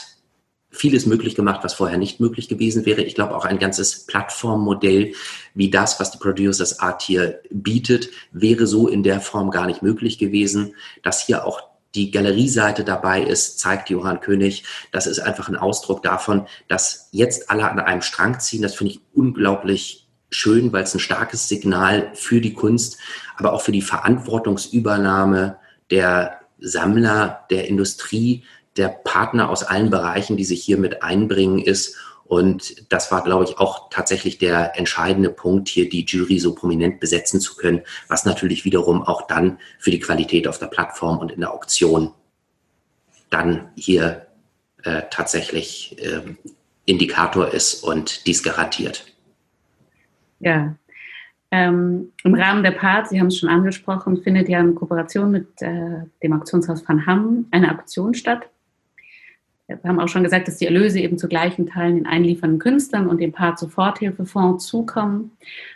[0.70, 3.00] vieles möglich gemacht, was vorher nicht möglich gewesen wäre.
[3.02, 5.14] Ich glaube, auch ein ganzes Plattformmodell
[5.54, 9.82] wie das, was die Producers Art hier bietet, wäre so in der Form gar nicht
[9.82, 11.62] möglich gewesen, dass hier auch
[11.96, 14.64] die Galerieseite dabei ist, zeigt Johann König.
[14.92, 18.62] Das ist einfach ein Ausdruck davon, dass jetzt alle an einem Strang ziehen.
[18.62, 22.98] Das finde ich unglaublich schön, weil es ein starkes Signal für die Kunst,
[23.36, 25.56] aber auch für die Verantwortungsübernahme
[25.90, 28.44] der Sammler, der Industrie,
[28.76, 31.96] der Partner aus allen Bereichen, die sich hier mit einbringen, ist.
[32.26, 37.00] Und das war, glaube ich, auch tatsächlich der entscheidende Punkt, hier die Jury so prominent
[37.00, 41.32] besetzen zu können, was natürlich wiederum auch dann für die Qualität auf der Plattform und
[41.32, 42.12] in der Auktion
[43.30, 44.26] dann hier
[44.82, 46.22] äh, tatsächlich äh,
[46.84, 49.04] Indikator ist und dies garantiert.
[50.40, 50.74] Ja.
[51.50, 55.62] Ähm, Im Rahmen der PART, Sie haben es schon angesprochen, findet ja in Kooperation mit
[55.62, 58.48] äh, dem Auktionshaus Van Hamm eine Auktion statt.
[59.68, 63.08] Wir haben auch schon gesagt, dass die Erlöse eben zu gleichen Teilen den einliefernden Künstlern
[63.08, 65.32] und dem Part Soforthilfefonds zukommen.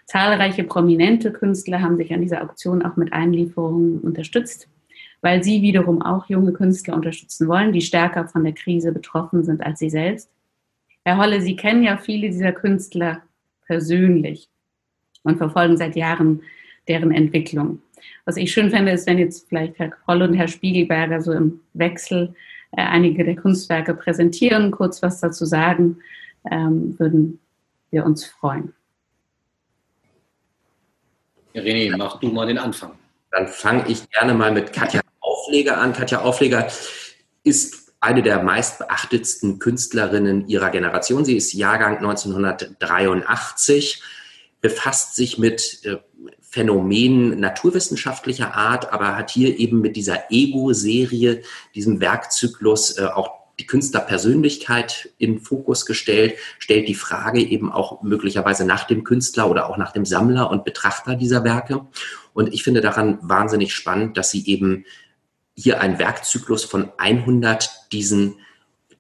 [0.07, 4.68] Zahlreiche prominente Künstler haben sich an dieser Auktion auch mit Einlieferungen unterstützt,
[5.22, 9.61] weil sie wiederum auch junge Künstler unterstützen wollen, die stärker von der Krise betroffen sind
[9.61, 10.31] als sie selbst.
[11.05, 13.22] Herr Holle, Sie kennen ja viele dieser Künstler
[13.66, 14.48] persönlich
[15.24, 16.42] und verfolgen seit Jahren
[16.87, 17.81] deren Entwicklung.
[18.24, 21.61] Was ich schön fände, ist, wenn jetzt vielleicht Herr Holle und Herr Spiegelberger so im
[21.74, 22.35] Wechsel
[22.73, 25.99] äh, einige der Kunstwerke präsentieren, kurz was dazu sagen,
[26.51, 27.41] ähm, würden
[27.91, 28.73] wir uns freuen.
[31.55, 32.93] René, mach du mal den Anfang.
[33.33, 35.93] Dann fange ich gerne mal mit Katja Aufleger an.
[35.93, 36.69] Katja Aufleger
[37.43, 41.25] ist eine der meistbeachtetsten Künstlerinnen ihrer Generation.
[41.25, 44.03] Sie ist Jahrgang 1983,
[44.61, 45.97] befasst sich mit äh,
[46.51, 51.43] Phänomen naturwissenschaftlicher Art, aber hat hier eben mit dieser Ego-Serie,
[51.77, 58.65] diesem Werkzyklus äh, auch die Künstlerpersönlichkeit in Fokus gestellt, stellt die Frage eben auch möglicherweise
[58.65, 61.87] nach dem Künstler oder auch nach dem Sammler und Betrachter dieser Werke.
[62.33, 64.87] Und ich finde daran wahnsinnig spannend, dass sie eben
[65.55, 68.39] hier einen Werkzyklus von 100 diesen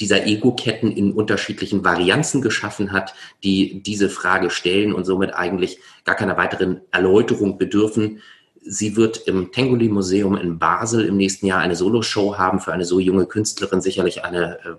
[0.00, 6.14] dieser Ego-Ketten in unterschiedlichen Varianzen geschaffen hat, die diese Frage stellen und somit eigentlich gar
[6.14, 8.22] keiner weiteren Erläuterung bedürfen.
[8.62, 12.84] Sie wird im Tengoli Museum in Basel im nächsten Jahr eine Soloshow haben für eine
[12.84, 14.74] so junge Künstlerin, sicherlich eine äh,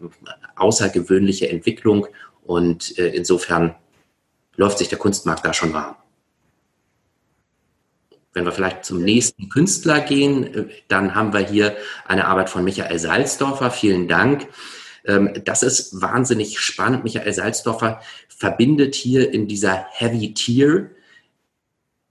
[0.56, 2.08] außergewöhnliche Entwicklung
[2.44, 3.76] und äh, insofern
[4.56, 5.96] läuft sich der Kunstmarkt da schon warm.
[8.34, 11.76] Wenn wir vielleicht zum nächsten Künstler gehen, äh, dann haben wir hier
[12.08, 13.72] eine Arbeit von Michael Salzdorfer.
[13.72, 14.48] Vielen Dank.
[15.06, 17.04] Ähm, das ist wahnsinnig spannend.
[17.04, 20.92] Michael Salzdorfer verbindet hier in dieser Heavy Tier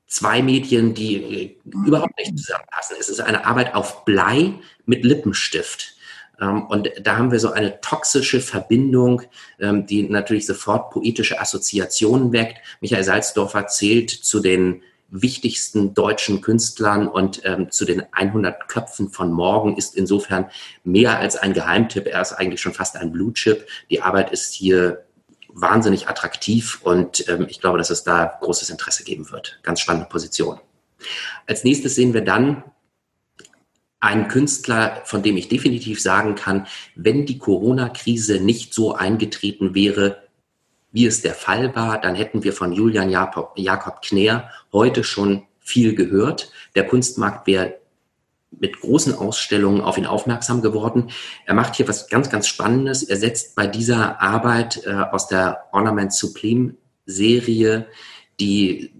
[0.06, 2.96] zwei Medien, die äh, überhaupt nicht zusammenpassen.
[2.98, 5.94] Es ist eine Arbeit auf Blei mit Lippenstift.
[6.40, 9.22] Ähm, und da haben wir so eine toxische Verbindung,
[9.60, 12.58] ähm, die natürlich sofort poetische Assoziationen weckt.
[12.80, 19.32] Michael Salzdorfer zählt zu den wichtigsten deutschen Künstlern und ähm, zu den 100 Köpfen von
[19.32, 20.46] morgen ist insofern
[20.84, 22.06] mehr als ein Geheimtipp.
[22.06, 23.66] Er ist eigentlich schon fast ein Blue Chip.
[23.90, 25.04] Die Arbeit ist hier
[25.48, 29.58] wahnsinnig attraktiv und ähm, ich glaube, dass es da großes Interesse geben wird.
[29.62, 30.60] Ganz spannende Position.
[31.46, 32.62] Als nächstes sehen wir dann
[34.00, 40.22] einen Künstler, von dem ich definitiv sagen kann, wenn die Corona-Krise nicht so eingetreten wäre,
[40.92, 45.44] wie es der Fall war, dann hätten wir von Julian Jakob, Jakob Knär heute schon
[45.60, 46.50] viel gehört.
[46.74, 47.76] Der Kunstmarkt wäre
[48.50, 51.10] mit großen Ausstellungen auf ihn aufmerksam geworden.
[51.46, 53.04] Er macht hier was ganz, ganz Spannendes.
[53.04, 56.74] Er setzt bei dieser Arbeit äh, aus der Ornament Supreme
[57.06, 57.86] Serie
[58.40, 58.92] die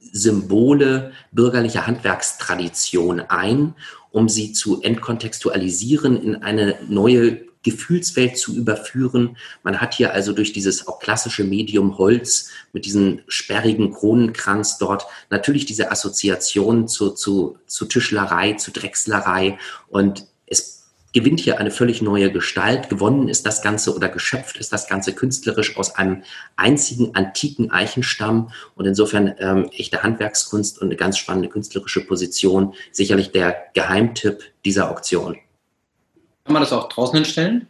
[0.00, 3.74] Symbole bürgerlicher Handwerkstradition ein,
[4.10, 9.36] um sie zu entkontextualisieren in eine neue Gefühlswelt zu überführen.
[9.62, 15.06] Man hat hier also durch dieses auch klassische Medium Holz mit diesem sperrigen Kronenkranz dort
[15.30, 22.02] natürlich diese Assoziation zu, zu, zu Tischlerei, zu Drechslerei und es gewinnt hier eine völlig
[22.02, 22.88] neue Gestalt.
[22.88, 26.22] Gewonnen ist das Ganze oder geschöpft ist das Ganze künstlerisch aus einem
[26.56, 32.74] einzigen antiken Eichenstamm und insofern ähm, echte Handwerkskunst und eine ganz spannende künstlerische Position.
[32.92, 35.36] Sicherlich der Geheimtipp dieser Auktion.
[36.44, 37.68] Kann man das auch draußen hinstellen?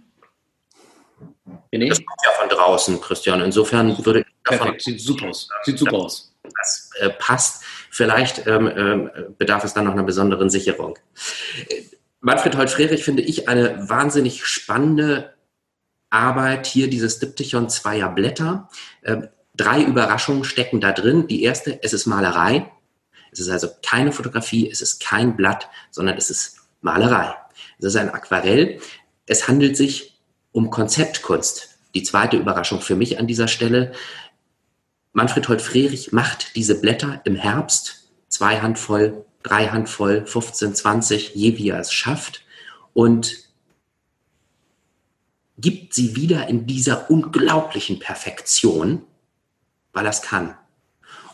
[1.73, 1.89] René?
[1.89, 3.41] Das kommt ja von draußen, Christian.
[3.41, 4.59] Insofern würde ich davon.
[4.67, 5.49] Perfekt, sieht super aus.
[5.65, 6.35] Sieht super aus.
[6.43, 7.65] Das äh, passt.
[7.91, 10.99] Vielleicht ähm, äh, bedarf es dann noch einer besonderen Sicherung.
[12.21, 15.35] Manfred Holt-Frerich finde ich eine wahnsinnig spannende
[16.11, 16.67] Arbeit.
[16.67, 18.69] Hier dieses Diptychon zweier Blätter.
[19.05, 21.27] Ähm, drei Überraschungen stecken da drin.
[21.27, 22.71] Die erste, es ist Malerei.
[23.33, 27.35] Es ist also keine Fotografie, es ist kein Blatt, sondern es ist Malerei.
[27.83, 28.81] Das ist ein Aquarell.
[29.27, 30.21] Es handelt sich
[30.53, 31.79] um Konzeptkunst.
[31.95, 33.93] Die zweite Überraschung für mich an dieser Stelle.
[35.13, 41.71] Manfred Holt-Frerich macht diese Blätter im Herbst, zwei Handvoll, drei Handvoll, 15, 20, je wie
[41.71, 42.45] er es schafft
[42.95, 43.37] und
[45.59, 49.03] gibt sie wieder in dieser unglaublichen Perfektion,
[49.93, 50.57] weil er es kann.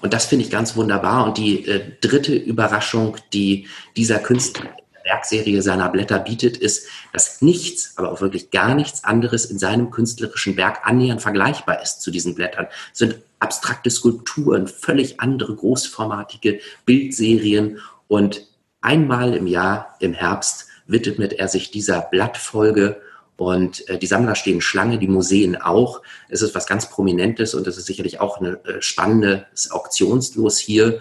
[0.00, 1.26] Und das finde ich ganz wunderbar.
[1.26, 4.77] Und die äh, dritte Überraschung, die dieser Künstler
[5.08, 9.90] Werkserie seiner Blätter bietet, ist, dass nichts, aber auch wirklich gar nichts anderes in seinem
[9.90, 12.66] künstlerischen Werk annähernd vergleichbar ist zu diesen Blättern.
[12.92, 18.46] Es sind abstrakte Skulpturen, völlig andere großformatige Bildserien und
[18.80, 23.00] einmal im Jahr im Herbst widmet er sich dieser Blattfolge
[23.38, 26.02] Und äh, die Sammler stehen Schlange, die Museen auch.
[26.28, 31.00] Es ist was ganz Prominentes und es ist sicherlich auch ein äh, spannendes Auktionslos hier.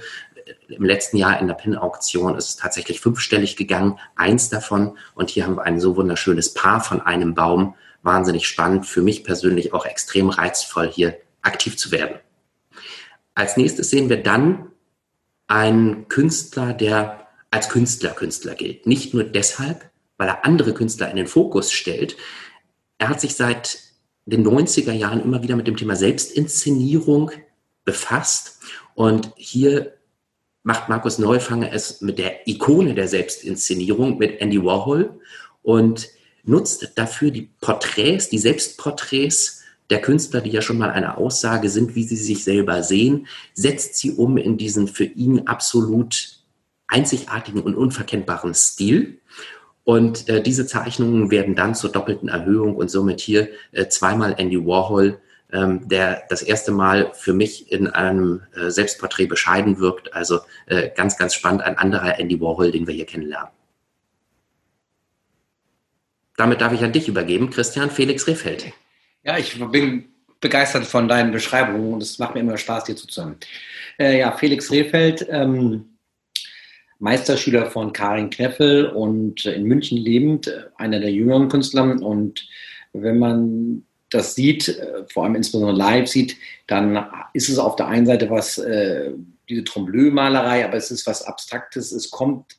[0.67, 4.97] Im letzten Jahr in der Pin-Auktion ist es tatsächlich fünfstellig gegangen, eins davon.
[5.15, 7.75] Und hier haben wir ein so wunderschönes Paar von einem Baum.
[8.03, 12.17] Wahnsinnig spannend, für mich persönlich auch extrem reizvoll, hier aktiv zu werden.
[13.35, 14.71] Als nächstes sehen wir dann
[15.47, 18.85] einen Künstler, der als Künstler Künstler gilt.
[18.85, 22.17] Nicht nur deshalb, weil er andere Künstler in den Fokus stellt.
[22.97, 23.79] Er hat sich seit
[24.25, 27.31] den 90er Jahren immer wieder mit dem Thema Selbstinszenierung
[27.85, 28.59] befasst.
[28.95, 29.96] Und hier
[30.67, 35.17] macht Markus Neufanger es mit der Ikone der Selbstinszenierung, mit Andy Warhol
[35.63, 36.09] und
[36.43, 41.95] nutzt dafür die Porträts, die Selbstporträts der Künstler, die ja schon mal eine Aussage sind,
[41.95, 46.41] wie sie sich selber sehen, setzt sie um in diesen für ihn absolut
[46.87, 49.21] einzigartigen und unverkennbaren Stil.
[49.85, 54.65] Und äh, diese Zeichnungen werden dann zur doppelten Erhöhung und somit hier äh, zweimal Andy
[54.65, 55.21] Warhol,
[55.51, 60.13] ähm, der das erste Mal für mich in einem äh, Selbstporträt bescheiden wirkt.
[60.13, 63.49] Also äh, ganz, ganz spannend, ein anderer Andy Warhol, den wir hier kennenlernen.
[66.35, 68.71] Damit darf ich an dich übergeben, Christian Felix Rehfeld.
[69.23, 70.05] Ja, ich bin
[70.39, 73.37] begeistert von deinen Beschreibungen und es macht mir immer Spaß, dir zuzuhören.
[73.97, 75.25] Äh, ja, Felix Rehfeld.
[75.29, 75.97] Ähm
[76.99, 81.83] Meisterschüler von Karin Kneffel und in München lebend, einer der jüngeren Künstler.
[81.83, 82.47] Und
[82.93, 84.81] wenn man das sieht,
[85.11, 86.37] vor allem insbesondere live sieht,
[86.67, 89.11] dann ist es auf der einen Seite was, äh,
[89.49, 91.91] diese Trombleu-Malerei, aber es ist was Abstraktes.
[91.91, 92.57] Es kommt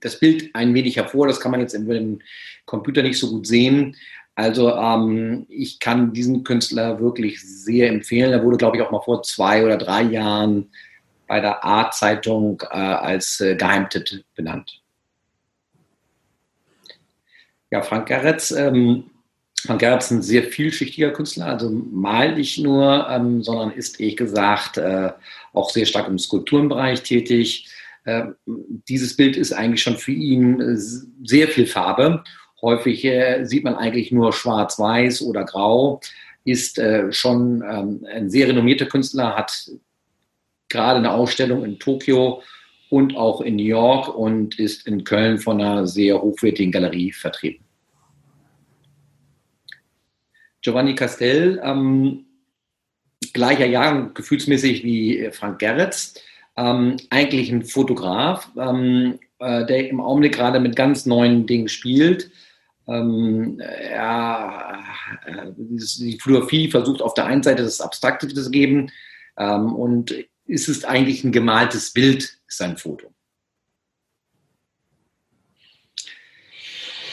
[0.00, 2.22] das Bild ein wenig hervor, das kann man jetzt den
[2.66, 3.96] Computer nicht so gut sehen.
[4.34, 8.32] Also ähm, ich kann diesen Künstler wirklich sehr empfehlen.
[8.32, 10.70] Er wurde, glaube ich, auch mal vor zwei oder drei Jahren
[11.26, 14.82] bei der A-Zeitung äh, als äh, Geheimtitel benannt.
[17.70, 19.10] Ja, Frank Gerretz, ähm,
[19.66, 24.16] Frank Gerretz ist ein sehr vielschichtiger Künstler, also malt nicht nur, ähm, sondern ist, ehrlich
[24.16, 25.10] gesagt, äh,
[25.54, 27.68] auch sehr stark im Skulpturenbereich tätig.
[28.04, 32.22] Äh, dieses Bild ist eigentlich schon für ihn äh, sehr viel Farbe.
[32.60, 36.00] Häufig äh, sieht man eigentlich nur schwarz-weiß oder grau
[36.44, 39.70] ist äh, schon ähm, ein sehr renommierter Künstler, hat
[40.68, 42.42] gerade eine Ausstellung in Tokio
[42.90, 47.63] und auch in New York und ist in Köln von einer sehr hochwertigen Galerie vertreten.
[50.64, 52.24] Giovanni Castell, ähm,
[53.34, 56.14] gleicher Jahr, gefühlsmäßig wie Frank Gerritz,
[56.56, 62.30] ähm, eigentlich ein Fotograf, ähm, äh, der im Augenblick gerade mit ganz neuen Dingen spielt.
[62.88, 64.82] Ähm, er,
[65.26, 68.90] äh, die Fotografie versucht auf der einen Seite das Abstrakte zu geben
[69.36, 70.14] ähm, und
[70.46, 73.12] ist es eigentlich ein gemaltes Bild, ist ein Foto.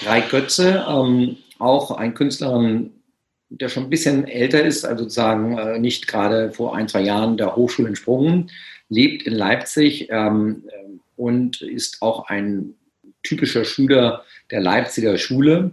[0.06, 2.90] Rai Götze, ähm, auch ein Künstler,
[3.52, 7.38] der schon ein bisschen älter ist, also sozusagen äh, nicht gerade vor ein, zwei Jahren
[7.38, 8.50] der Hochschule entsprungen,
[8.90, 10.64] lebt in Leipzig ähm,
[11.16, 12.74] und ist auch ein
[13.24, 15.72] typischer Schüler der Leipziger Schule,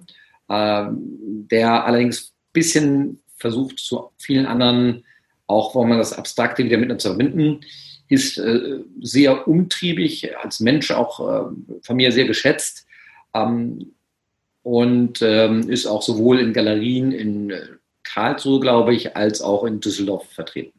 [0.49, 5.05] äh, der allerdings ein bisschen versucht, zu vielen anderen
[5.49, 7.61] auch wenn man das Abstrakte wieder miteinander zu verbinden,
[8.09, 11.51] ist äh, sehr umtriebig, als Mensch auch äh,
[11.83, 12.87] von mir sehr geschätzt
[13.35, 13.93] ähm,
[14.63, 17.67] und ähm, ist auch sowohl in Galerien in äh,
[18.03, 20.79] Karlsruhe, glaube ich, als auch in Düsseldorf vertreten.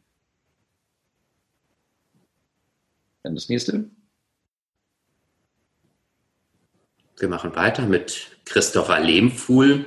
[3.22, 3.90] Dann das nächste.
[7.18, 9.86] Wir machen weiter mit Christopher Lehmfuhl.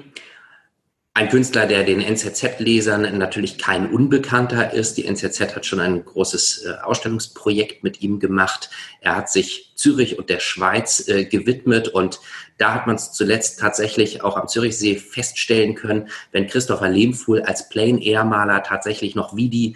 [1.15, 4.97] Ein Künstler, der den NZZ-Lesern natürlich kein Unbekannter ist.
[4.97, 8.71] Die NZZ hat schon ein großes äh, Ausstellungsprojekt mit ihm gemacht.
[8.99, 12.19] Er hat sich Zürich und der Schweiz äh, gewidmet und
[12.57, 17.69] da hat man es zuletzt tatsächlich auch am Zürichsee feststellen können, wenn Christopher Lehmfuhl als
[17.69, 19.75] Plein-Air-Maler tatsächlich noch wie die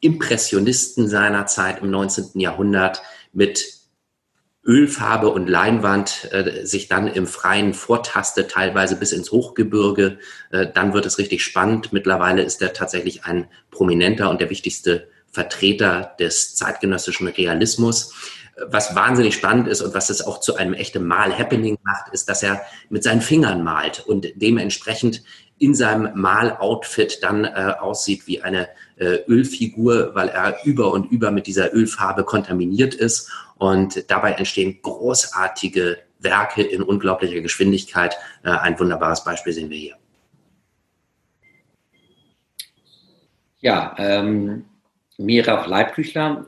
[0.00, 2.38] Impressionisten seiner Zeit im 19.
[2.38, 3.00] Jahrhundert
[3.32, 3.81] mit
[4.64, 10.18] Ölfarbe und Leinwand äh, sich dann im Freien vortastet, teilweise bis ins Hochgebirge,
[10.50, 11.92] äh, dann wird es richtig spannend.
[11.92, 18.14] Mittlerweile ist er tatsächlich ein prominenter und der wichtigste Vertreter des zeitgenössischen Realismus.
[18.68, 22.42] Was wahnsinnig spannend ist und was es auch zu einem echten Mal-Happening macht, ist, dass
[22.42, 22.60] er
[22.90, 25.22] mit seinen Fingern malt und dementsprechend
[25.58, 31.30] in seinem Mal-Outfit dann äh, aussieht wie eine äh, Ölfigur, weil er über und über
[31.30, 38.16] mit dieser Ölfarbe kontaminiert ist und dabei entstehen großartige Werke in unglaublicher Geschwindigkeit.
[38.44, 39.96] Äh, ein wunderbares Beispiel sehen wir hier.
[43.60, 44.64] Ja, ähm,
[45.18, 46.46] Mira Leibküchler,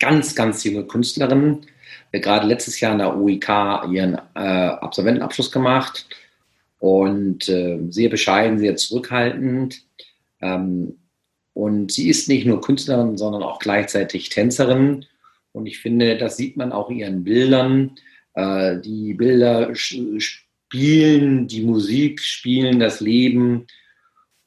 [0.00, 1.66] ganz, ganz junge Künstlerin,
[2.12, 3.48] gerade letztes Jahr an der UIK
[3.90, 6.08] ihren äh, Absolventenabschluss gemacht
[6.80, 9.82] und äh, sehr bescheiden, sehr zurückhaltend.
[10.40, 10.98] Ähm,
[11.58, 15.06] und sie ist nicht nur Künstlerin, sondern auch gleichzeitig Tänzerin.
[15.50, 17.96] Und ich finde, das sieht man auch in ihren Bildern.
[18.34, 23.66] Äh, die Bilder spielen die Musik, spielen das Leben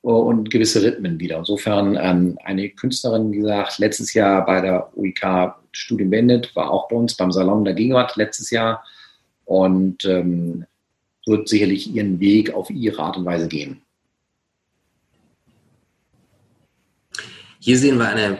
[0.04, 1.40] äh, und gewisse Rhythmen wieder.
[1.40, 6.88] Insofern ähm, eine Künstlerin, wie gesagt, letztes Jahr bei der UIK Studium beendet, war auch
[6.88, 8.86] bei uns beim Salon der Gegenwart letztes Jahr
[9.44, 10.64] und ähm,
[11.26, 13.82] wird sicherlich ihren Weg auf ihre Art und Weise gehen.
[17.64, 18.40] Hier sehen wir eine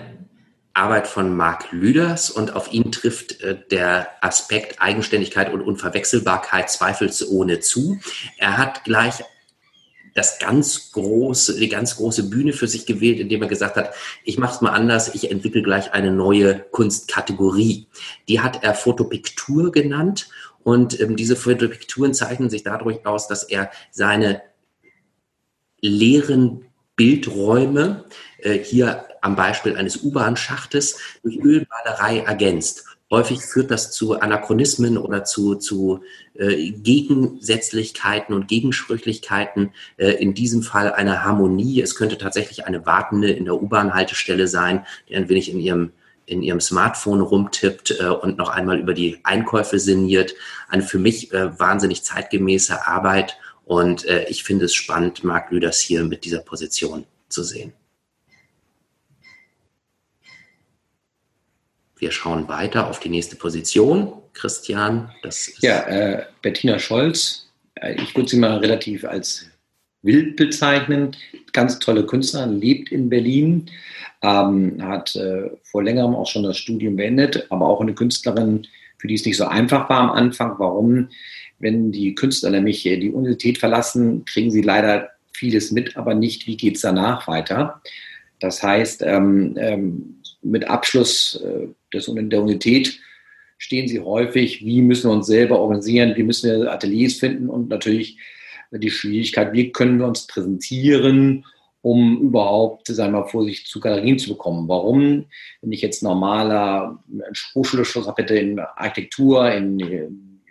[0.74, 7.60] Arbeit von Marc Lüders und auf ihn trifft äh, der Aspekt Eigenständigkeit und Unverwechselbarkeit zweifelsohne
[7.60, 8.00] zu.
[8.40, 9.24] Er hat gleich
[10.16, 13.94] das ganz große, die ganz große Bühne für sich gewählt, indem er gesagt hat,
[14.24, 17.86] ich mache es mal anders, ich entwickle gleich eine neue Kunstkategorie.
[18.28, 20.30] Die hat er Fotopiktur genannt
[20.64, 24.42] und ähm, diese Fotopikturen zeichnen sich dadurch aus, dass er seine
[25.80, 26.66] leeren
[26.96, 28.06] Bildräume
[28.40, 32.86] äh, hier am Beispiel eines U-Bahn-Schachtes durch Ölmalerei ergänzt.
[33.12, 36.02] Häufig führt das zu Anachronismen oder zu, zu
[36.34, 39.72] äh, Gegensätzlichkeiten und Gegensprüchlichkeiten.
[39.98, 41.82] Äh, in diesem Fall eine Harmonie.
[41.82, 45.92] Es könnte tatsächlich eine Wartende in der U-Bahn-Haltestelle sein, die ein wenig in ihrem
[46.28, 50.34] in ihrem Smartphone rumtippt äh, und noch einmal über die Einkäufe sinniert.
[50.70, 55.82] Eine für mich äh, wahnsinnig zeitgemäße Arbeit und äh, ich finde es spannend, Marc Lüders
[55.82, 57.74] hier mit dieser Position zu sehen.
[62.02, 64.12] Wir schauen weiter auf die nächste Position.
[64.34, 65.62] Christian, das ist.
[65.62, 67.52] Ja, äh, Bettina Scholz.
[67.76, 69.46] Äh, ich würde sie mal relativ als
[70.02, 71.16] wild bezeichnen.
[71.54, 73.68] Ganz tolle Künstlerin, lebt in Berlin,
[74.24, 78.66] ähm, hat äh, vor längerem auch schon das Studium beendet, aber auch eine Künstlerin,
[78.98, 80.56] für die es nicht so einfach war am Anfang.
[80.58, 81.10] Warum?
[81.60, 86.58] Wenn die Künstler nämlich die Universität verlassen, kriegen sie leider vieles mit, aber nicht, wie
[86.58, 87.80] geht es danach weiter.
[88.40, 93.00] Das heißt, ähm, ähm, mit Abschluss äh, des, der Unität
[93.58, 97.70] stehen sie häufig, wie müssen wir uns selber organisieren, wie müssen wir Ateliers finden und
[97.70, 98.18] natürlich
[98.72, 101.46] die Schwierigkeit, wie können wir uns präsentieren,
[101.82, 104.68] um überhaupt, sagen wir mal, Vorsicht zu Galerien zu bekommen.
[104.68, 105.26] Warum?
[105.62, 107.04] Wenn ich jetzt normaler
[107.56, 110.42] Hochschulabschluss habe, hätte in Architektur, in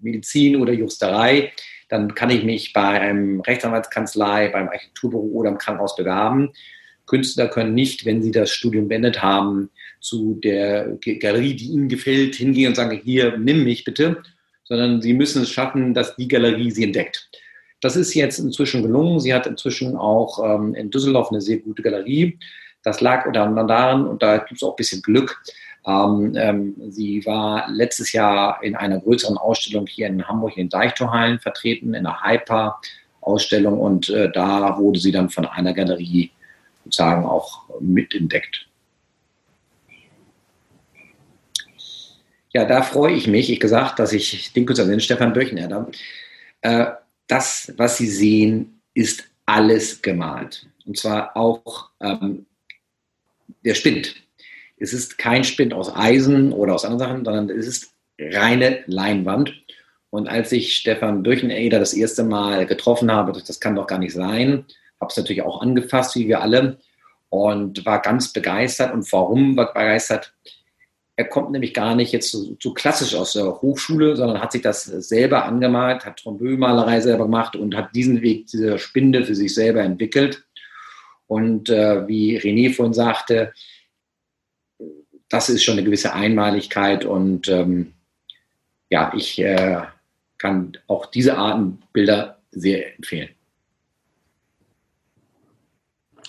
[0.00, 1.52] Medizin oder Juristerei,
[1.88, 6.52] dann kann ich mich bei einem Rechtsanwaltskanzlei, beim Architekturbüro oder im Krankenhaus bewerben.
[7.08, 12.36] Künstler können nicht, wenn sie das Studium beendet haben, zu der Galerie, die ihnen gefällt,
[12.36, 14.22] hingehen und sagen, hier, nimm mich bitte,
[14.64, 17.28] sondern sie müssen es schaffen, dass die Galerie sie entdeckt.
[17.80, 19.20] Das ist jetzt inzwischen gelungen.
[19.20, 22.38] Sie hat inzwischen auch ähm, in Düsseldorf eine sehr gute Galerie.
[22.82, 25.42] Das lag unter anderem daran, und da gibt es auch ein bisschen Glück.
[25.86, 30.70] Ähm, ähm, sie war letztes Jahr in einer größeren Ausstellung hier in Hamburg in den
[30.70, 36.30] Deichtorhallen vertreten, in der Hyper-Ausstellung, und äh, da wurde sie dann von einer Galerie
[36.88, 38.66] sozusagen auch mitentdeckt.
[42.54, 45.86] Ja, da freue ich mich, ich gesagt, dass ich den Künstler den Stefan Böchner,
[46.62, 46.86] äh,
[47.26, 50.66] das, was Sie sehen, ist alles gemalt.
[50.86, 52.46] Und zwar auch ähm,
[53.64, 54.16] der Spind.
[54.78, 59.52] Es ist kein Spind aus Eisen oder aus anderen Sachen, sondern es ist reine Leinwand.
[60.08, 63.98] Und als ich Stefan Bircheneder das erste Mal getroffen habe, das, das kann doch gar
[63.98, 64.64] nicht sein,
[65.00, 66.78] habe es natürlich auch angefasst, wie wir alle,
[67.30, 68.92] und war ganz begeistert.
[68.92, 70.34] Und warum war begeistert?
[71.16, 74.62] Er kommt nämlich gar nicht jetzt so, so, klassisch aus der Hochschule, sondern hat sich
[74.62, 79.52] das selber angemalt, hat Trombömalerei selber gemacht und hat diesen Weg dieser Spinde für sich
[79.52, 80.44] selber entwickelt.
[81.26, 83.52] Und äh, wie René vorhin sagte,
[85.28, 87.94] das ist schon eine gewisse Einmaligkeit und ähm,
[88.90, 89.82] ja, ich äh,
[90.38, 93.30] kann auch diese Arten Bilder sehr empfehlen.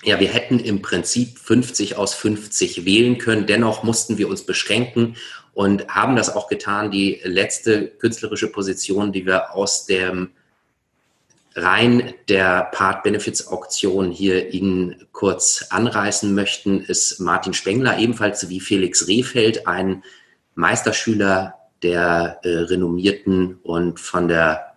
[0.03, 3.47] Ja, wir hätten im Prinzip 50 aus 50 wählen können.
[3.47, 5.17] Dennoch mussten wir uns beschränken
[5.53, 6.89] und haben das auch getan.
[6.89, 10.31] Die letzte künstlerische Position, die wir aus dem
[11.55, 19.67] rein der Part-Benefits-Auktion hier Ihnen kurz anreißen möchten, ist Martin Spengler, ebenfalls wie Felix Rehfeld,
[19.67, 20.03] ein
[20.55, 24.68] Meisterschüler der äh, renommierten und von der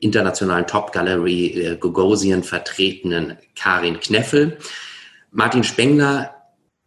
[0.00, 4.58] internationalen Top Gallery äh, Gogosian vertretenen Karin Kneffel.
[5.30, 6.34] Martin Spengler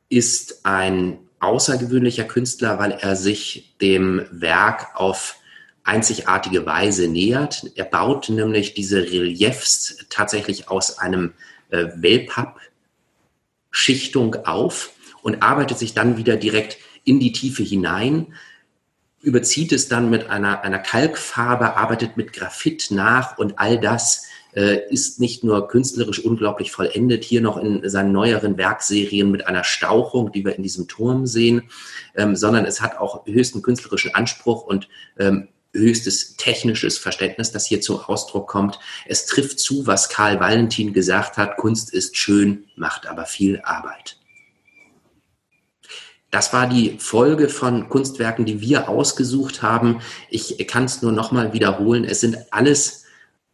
[0.09, 5.37] ist ein außergewöhnlicher Künstler, weil er sich dem Werk auf
[5.83, 7.71] einzigartige Weise nähert.
[7.75, 11.33] Er baut nämlich diese Reliefs tatsächlich aus einem
[11.69, 14.89] äh, Wellpapp-Schichtung auf
[15.21, 18.33] und arbeitet sich dann wieder direkt in die Tiefe hinein
[19.23, 24.87] überzieht es dann mit einer, einer Kalkfarbe, arbeitet mit Graphit nach und all das äh,
[24.89, 30.31] ist nicht nur künstlerisch unglaublich vollendet, hier noch in seinen neueren Werkserien mit einer Stauchung,
[30.33, 31.63] die wir in diesem Turm sehen,
[32.15, 37.81] ähm, sondern es hat auch höchsten künstlerischen Anspruch und ähm, höchstes technisches Verständnis, das hier
[37.81, 38.77] zum Ausdruck kommt.
[39.07, 44.17] Es trifft zu, was Karl Valentin gesagt hat, Kunst ist schön, macht aber viel Arbeit.
[46.33, 50.01] Das war die Folge von Kunstwerken, die wir ausgesucht haben.
[50.31, 52.05] Ich kann es nur nochmal wiederholen.
[52.05, 53.03] Es sind alles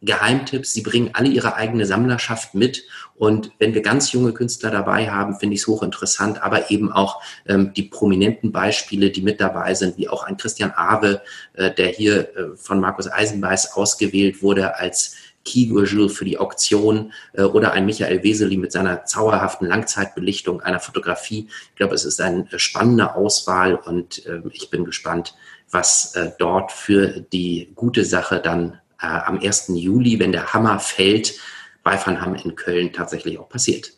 [0.00, 0.72] Geheimtipps.
[0.72, 2.84] Sie bringen alle ihre eigene Sammlerschaft mit.
[3.16, 7.20] Und wenn wir ganz junge Künstler dabei haben, finde ich es hochinteressant, aber eben auch
[7.46, 11.20] ähm, die prominenten Beispiele, die mit dabei sind, wie auch ein Christian Awe,
[11.52, 17.42] äh, der hier äh, von Markus Eisenbeiß ausgewählt wurde als Keyguajul für die Auktion äh,
[17.42, 21.48] oder ein Michael Weseli mit seiner zauberhaften Langzeitbelichtung einer Fotografie.
[21.70, 25.34] Ich glaube, es ist eine spannende Auswahl und äh, ich bin gespannt,
[25.70, 29.72] was äh, dort für die gute Sache dann äh, am 1.
[29.74, 31.34] Juli, wenn der Hammer fällt,
[31.82, 33.92] bei Van Hamm in Köln tatsächlich auch passiert.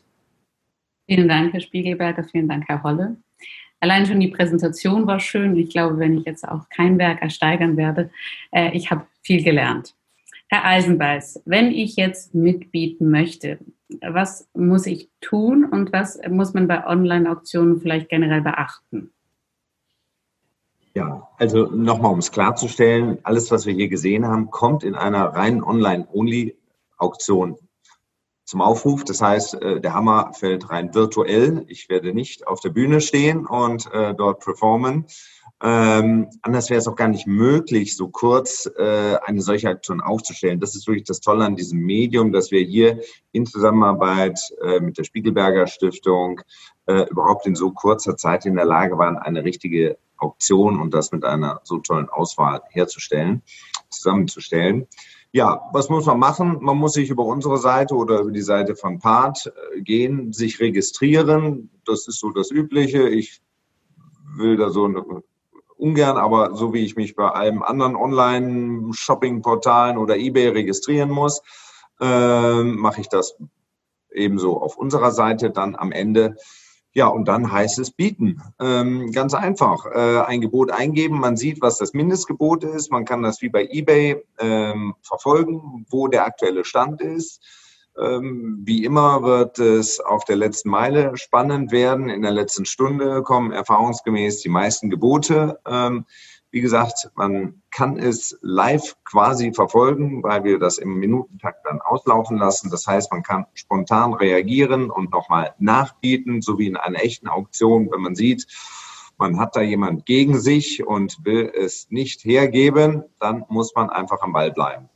[1.09, 3.17] Vielen Dank, Herr Spiegelberger, vielen Dank, Herr Holle.
[3.81, 5.57] Allein schon die Präsentation war schön.
[5.57, 8.11] Ich glaube, wenn ich jetzt auch kein Werk ersteigern werde,
[8.53, 9.95] äh, ich habe viel gelernt.
[10.53, 13.59] Herr Eisenbeiß, wenn ich jetzt mitbieten möchte,
[14.07, 19.15] was muss ich tun und was muss man bei Online-Auktionen vielleicht generell beachten?
[20.93, 25.25] Ja, also nochmal, um es klarzustellen, alles, was wir hier gesehen haben, kommt in einer
[25.25, 27.57] reinen Online-Only-Auktion
[28.45, 29.05] zum Aufruf.
[29.05, 31.65] Das heißt, äh, der Hammer fällt rein virtuell.
[31.69, 35.07] Ich werde nicht auf der Bühne stehen und äh, dort performen.
[35.65, 40.59] Ähm, anders wäre es auch gar nicht möglich, so kurz äh, eine solche Aktion aufzustellen.
[40.59, 43.01] Das ist wirklich das Tolle an diesem Medium, dass wir hier
[43.31, 46.41] in Zusammenarbeit äh, mit der Spiegelberger Stiftung
[46.87, 51.13] äh, überhaupt in so kurzer Zeit in der Lage waren, eine richtige Auktion und das
[51.13, 53.43] mit einer so tollen Auswahl herzustellen,
[53.89, 54.89] zusammenzustellen.
[55.31, 56.59] Ja, was muss man machen?
[56.61, 59.47] Man muss sich über unsere Seite oder über die Seite von Part
[59.77, 61.71] äh, gehen, sich registrieren.
[61.85, 63.09] Das ist so das Übliche.
[63.09, 63.41] Ich
[64.37, 65.05] will da so eine,
[65.83, 71.43] ungern, aber so wie ich mich bei einem anderen Online-Shopping-Portalen oder eBay registrieren muss,
[72.01, 73.37] äh, mache ich das
[74.11, 76.37] ebenso auf unserer Seite dann am Ende
[76.95, 78.43] ja, und dann heißt es bieten.
[78.61, 79.87] Ähm, ganz einfach.
[79.87, 82.91] Äh, ein Gebot eingeben, man sieht, was das Mindestgebot ist.
[82.91, 87.41] Man kann das wie bei eBay ähm, verfolgen, wo der aktuelle Stand ist.
[87.99, 92.09] Ähm, wie immer wird es auf der letzten Meile spannend werden.
[92.09, 95.61] In der letzten Stunde kommen erfahrungsgemäß die meisten Gebote.
[95.67, 96.07] Ähm,
[96.51, 102.37] wie gesagt, man kann es live quasi verfolgen, weil wir das im Minutentakt dann auslaufen
[102.37, 102.71] lassen.
[102.71, 107.91] Das heißt, man kann spontan reagieren und nochmal nachbieten, so wie in einer echten Auktion,
[107.91, 108.47] wenn man sieht,
[109.17, 114.21] man hat da jemand gegen sich und will es nicht hergeben, dann muss man einfach
[114.21, 114.91] am Ball bleiben.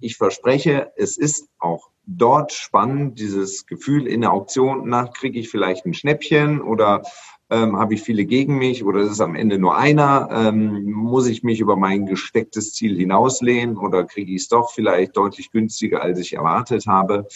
[0.00, 5.48] Ich verspreche, es ist auch dort spannend, dieses Gefühl in der Auktion nach, kriege ich
[5.48, 7.02] vielleicht ein Schnäppchen oder
[7.50, 10.28] ähm, habe ich viele gegen mich oder ist es am Ende nur einer?
[10.32, 15.16] Ähm, muss ich mich über mein gestecktes Ziel hinauslehnen oder kriege ich es doch vielleicht
[15.16, 17.26] deutlich günstiger, als ich erwartet habe?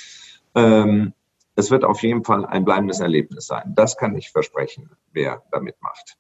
[0.54, 1.12] Ähm,
[1.56, 3.74] es wird auf jeden Fall ein bleibendes Erlebnis sein.
[3.76, 6.16] Das kann ich versprechen, wer damit macht.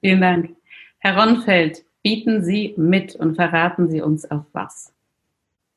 [0.00, 0.56] Vielen Dank.
[0.98, 4.95] Herr Ronfeld, bieten Sie mit und verraten Sie uns auf was?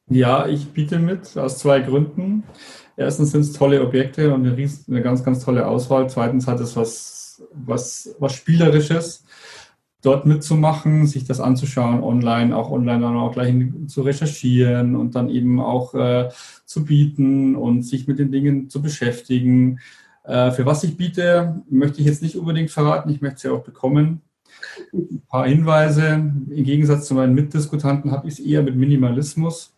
[0.09, 2.43] Ja, ich biete mit aus zwei Gründen.
[2.97, 6.09] Erstens sind es tolle Objekte und eine, eine, ganz, ganz tolle Auswahl.
[6.09, 9.23] Zweitens hat es was, was, was Spielerisches,
[10.01, 13.53] dort mitzumachen, sich das anzuschauen, online, auch online dann auch gleich
[13.87, 16.29] zu recherchieren und dann eben auch äh,
[16.65, 19.79] zu bieten und sich mit den Dingen zu beschäftigen.
[20.23, 23.09] Äh, für was ich biete, möchte ich jetzt nicht unbedingt verraten.
[23.09, 24.21] Ich möchte sie auch bekommen.
[24.91, 26.07] Ein paar Hinweise.
[26.49, 29.73] Im Gegensatz zu meinen Mitdiskutanten habe ich es eher mit Minimalismus.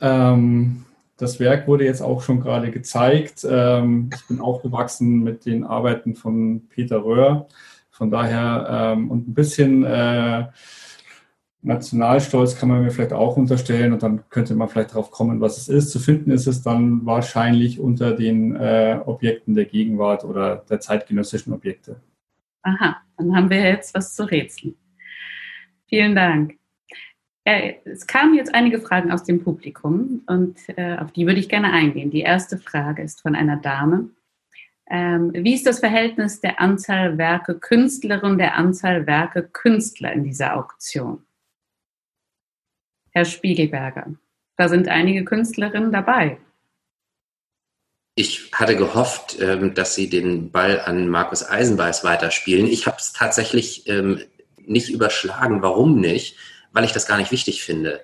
[0.00, 0.84] Ähm,
[1.16, 3.46] das Werk wurde jetzt auch schon gerade gezeigt.
[3.48, 7.48] Ähm, ich bin aufgewachsen mit den Arbeiten von Peter Röhr.
[7.90, 10.46] Von daher ähm, und ein bisschen äh,
[11.62, 15.56] Nationalstolz kann man mir vielleicht auch unterstellen und dann könnte man vielleicht darauf kommen, was
[15.56, 15.90] es ist.
[15.90, 21.52] Zu finden ist es dann wahrscheinlich unter den äh, Objekten der Gegenwart oder der zeitgenössischen
[21.52, 22.00] Objekte.
[22.62, 24.76] Aha, dann haben wir jetzt was zu rätseln.
[25.88, 26.56] Vielen Dank.
[27.48, 31.72] Es kamen jetzt einige Fragen aus dem Publikum und äh, auf die würde ich gerne
[31.72, 32.10] eingehen.
[32.10, 34.10] Die erste Frage ist von einer Dame.
[34.90, 40.56] Ähm, wie ist das Verhältnis der Anzahl Werke Künstlerin, der Anzahl Werke Künstler in dieser
[40.56, 41.24] Auktion?
[43.10, 44.14] Herr Spiegelberger,
[44.56, 46.38] da sind einige Künstlerinnen dabei.
[48.16, 52.66] Ich hatte gehofft, ähm, dass Sie den Ball an Markus Eisenbeiß weiterspielen.
[52.66, 54.20] Ich habe es tatsächlich ähm,
[54.64, 55.62] nicht überschlagen.
[55.62, 56.36] Warum nicht?
[56.76, 58.02] Weil ich das gar nicht wichtig finde.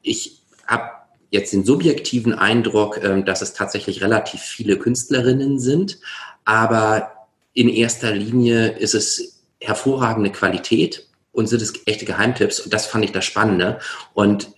[0.00, 0.92] Ich habe
[1.30, 5.98] jetzt den subjektiven Eindruck, ähm, dass es tatsächlich relativ viele Künstlerinnen sind,
[6.44, 7.10] aber
[7.52, 12.60] in erster Linie ist es hervorragende Qualität und sind es echte Geheimtipps.
[12.60, 13.80] Und das fand ich das Spannende.
[14.14, 14.52] Und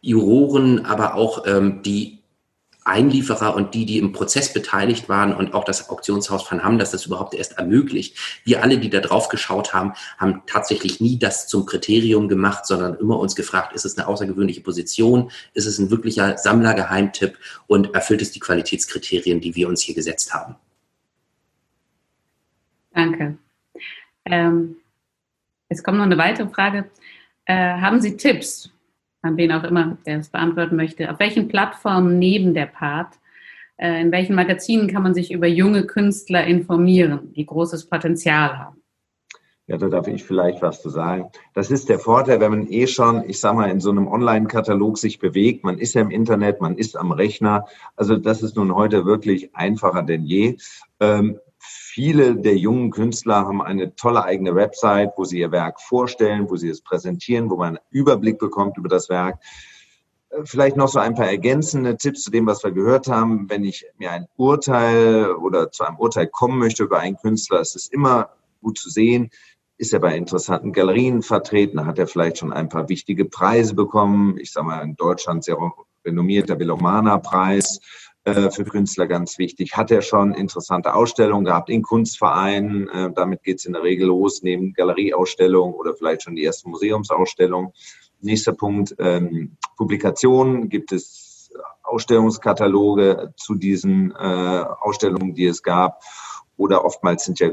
[0.00, 2.19] Juroren, aber auch ähm, die
[2.90, 6.90] Einlieferer und die, die im Prozess beteiligt waren und auch das Auktionshaus Van Hamm, dass
[6.90, 8.16] das überhaupt erst ermöglicht.
[8.44, 12.96] Wir alle, die da drauf geschaut haben, haben tatsächlich nie das zum Kriterium gemacht, sondern
[12.96, 15.30] immer uns gefragt, ist es eine außergewöhnliche Position?
[15.54, 20.34] Ist es ein wirklicher Sammlergeheimtipp und erfüllt es die Qualitätskriterien, die wir uns hier gesetzt
[20.34, 20.56] haben?
[22.92, 23.38] Danke.
[24.24, 24.76] Ähm,
[25.68, 26.90] es kommt noch eine weitere Frage.
[27.44, 28.70] Äh, haben Sie Tipps
[29.22, 31.10] an wen auch immer, der es beantworten möchte.
[31.10, 33.14] Auf welchen Plattformen neben der Part,
[33.76, 38.80] äh, in welchen Magazinen kann man sich über junge Künstler informieren, die großes Potenzial haben?
[39.70, 41.30] Ja, da darf ich vielleicht was zu sagen.
[41.54, 44.98] Das ist der Vorteil, wenn man eh schon, ich sag mal, in so einem Online-Katalog
[44.98, 45.62] sich bewegt.
[45.62, 47.66] Man ist ja im Internet, man ist am Rechner.
[47.94, 50.56] Also das ist nun heute wirklich einfacher denn je.
[50.98, 56.48] Ähm, Viele der jungen Künstler haben eine tolle eigene Website, wo sie ihr Werk vorstellen,
[56.48, 59.38] wo sie es präsentieren, wo man einen Überblick bekommt über das Werk.
[60.30, 63.50] Äh, vielleicht noch so ein paar ergänzende Tipps zu dem, was wir gehört haben.
[63.50, 67.76] Wenn ich mir ein Urteil oder zu einem Urteil kommen möchte über einen Künstler, ist
[67.76, 68.30] es immer
[68.62, 69.30] gut zu sehen,
[69.76, 74.36] ist er bei interessanten Galerien vertreten, hat er vielleicht schon ein paar wichtige Preise bekommen.
[74.38, 75.56] Ich sage mal, in Deutschland sehr
[76.04, 77.80] renommierter Velomana-Preis
[78.24, 79.76] äh, für Künstler ganz wichtig.
[79.76, 82.88] Hat er schon interessante Ausstellungen gehabt in Kunstvereinen?
[82.88, 86.68] Äh, damit geht es in der Regel los, neben Galerieausstellungen oder vielleicht schon die erste
[86.68, 87.72] Museumsausstellung.
[88.20, 90.68] Nächster Punkt, ähm, Publikationen.
[90.68, 91.50] Gibt es
[91.82, 96.02] Ausstellungskataloge zu diesen äh, Ausstellungen, die es gab?
[96.56, 97.48] Oder oftmals sind ja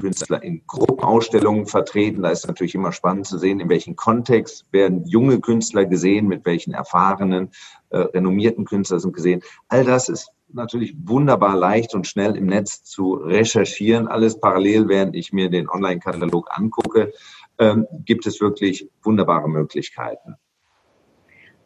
[0.00, 2.22] Künstler in Gruppenausstellungen vertreten.
[2.22, 6.44] Da ist natürlich immer spannend zu sehen, in welchem Kontext werden junge Künstler gesehen, mit
[6.44, 7.50] welchen erfahrenen,
[7.90, 9.42] äh, renommierten Künstlern sind gesehen.
[9.68, 14.08] All das ist natürlich wunderbar leicht und schnell im Netz zu recherchieren.
[14.08, 17.12] Alles parallel, während ich mir den Online-Katalog angucke,
[17.58, 20.36] ähm, gibt es wirklich wunderbare Möglichkeiten.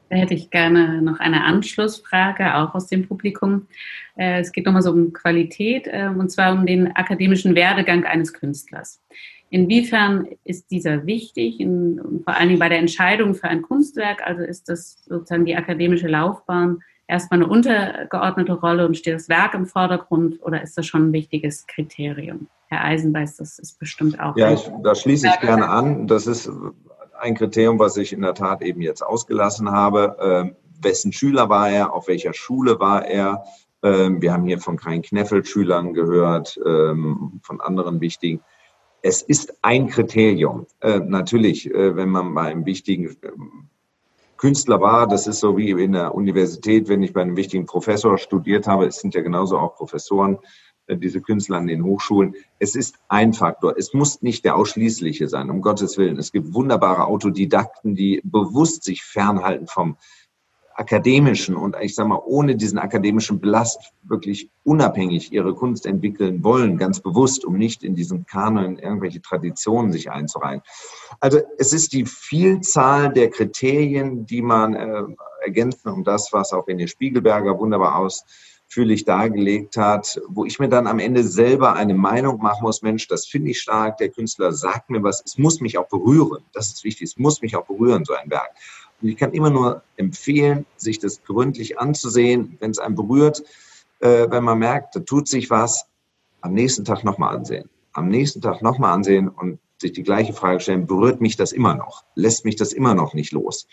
[0.09, 3.66] Da hätte ich gerne noch eine Anschlussfrage, auch aus dem Publikum.
[4.16, 8.32] Äh, es geht nochmal so um Qualität, äh, und zwar um den akademischen Werdegang eines
[8.32, 9.02] Künstlers.
[9.50, 14.26] Inwiefern ist dieser wichtig, in, vor allen Dingen bei der Entscheidung für ein Kunstwerk?
[14.26, 19.54] Also ist das sozusagen die akademische Laufbahn erstmal eine untergeordnete Rolle und steht das Werk
[19.54, 22.48] im Vordergrund oder ist das schon ein wichtiges Kriterium?
[22.68, 24.36] Herr Eisenbeiß, das ist bestimmt auch.
[24.36, 26.09] Ja, ich, da schließe ich gerne an.
[26.09, 26.50] Das ist
[27.21, 30.17] ein Kriterium, was ich in der Tat eben jetzt ausgelassen habe.
[30.21, 31.93] Ähm, wessen Schüler war er?
[31.93, 33.45] Auf welcher Schule war er?
[33.83, 38.41] Ähm, wir haben hier von Karin Kneffel Schülern gehört, ähm, von anderen wichtigen.
[39.03, 40.67] Es ist ein Kriterium.
[40.81, 43.17] Äh, natürlich, äh, wenn man bei einem wichtigen
[44.37, 48.19] Künstler war, das ist so wie in der Universität, wenn ich bei einem wichtigen Professor
[48.19, 50.39] studiert habe, es sind ja genauso auch Professoren,
[50.89, 52.34] diese Künstler an den Hochschulen.
[52.59, 53.76] Es ist ein Faktor.
[53.76, 56.18] Es muss nicht der ausschließliche sein, um Gottes Willen.
[56.18, 59.97] Es gibt wunderbare Autodidakten, die bewusst sich fernhalten vom
[60.76, 66.76] akademischen und ich sage mal, ohne diesen akademischen Belast wirklich unabhängig ihre Kunst entwickeln wollen,
[66.76, 70.61] ganz bewusst, um nicht in diesen Kanon irgendwelche Traditionen sich einzureihen.
[71.18, 75.03] Also es ist die Vielzahl der Kriterien, die man äh,
[75.43, 78.24] ergänzen um das, was auch in der Spiegelberger wunderbar aus
[78.67, 83.09] ausführlich dargelegt hat, wo ich mir dann am Ende selber eine Meinung machen muss, Mensch,
[83.09, 86.73] das finde ich stark, der Künstler sagt mir was, es muss mich auch berühren, das
[86.73, 88.51] ist wichtig, es muss mich auch berühren, so ein Werk.
[89.01, 93.45] Und ich kann immer nur empfehlen, sich das gründlich anzusehen, wenn es einen berührt,
[94.01, 95.87] äh, wenn man merkt, da tut sich was,
[96.41, 97.69] am nächsten Tag nochmal ansehen.
[97.93, 101.75] Am nächsten Tag nochmal ansehen und sich die gleiche Frage stellen, berührt mich das immer
[101.75, 102.05] noch?
[102.14, 103.67] Lässt mich das immer noch nicht los?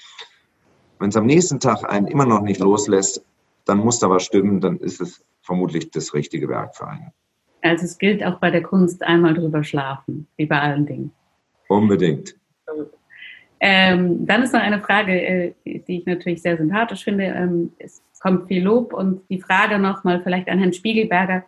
[1.00, 3.24] Wenn es am nächsten Tag einen immer noch nicht loslässt,
[3.66, 7.12] dann muss da was stimmen, dann ist es vermutlich das richtige Werk für einen.
[7.62, 11.12] Also es gilt auch bei der Kunst einmal drüber schlafen, wie bei allen Dingen.
[11.70, 12.36] Unbedingt.
[13.60, 17.24] Ähm, dann ist noch eine Frage, äh, die ich natürlich sehr sympathisch finde.
[17.24, 21.46] Ähm, es kommt viel Lob und die Frage nochmal vielleicht an Herrn Spiegelberger,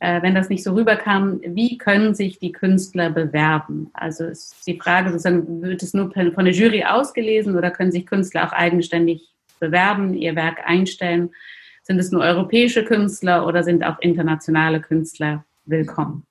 [0.00, 3.90] äh, wenn das nicht so rüberkam, wie können sich die Künstler bewerben?
[3.92, 8.06] Also ist die Frage sozusagen, wird es nur von der Jury ausgelesen oder können sich
[8.06, 9.28] Künstler auch eigenständig
[9.60, 11.30] bewerben, ihr Werk einstellen?
[11.88, 16.22] Sind es nur europäische Künstler oder sind auch internationale Künstler willkommen?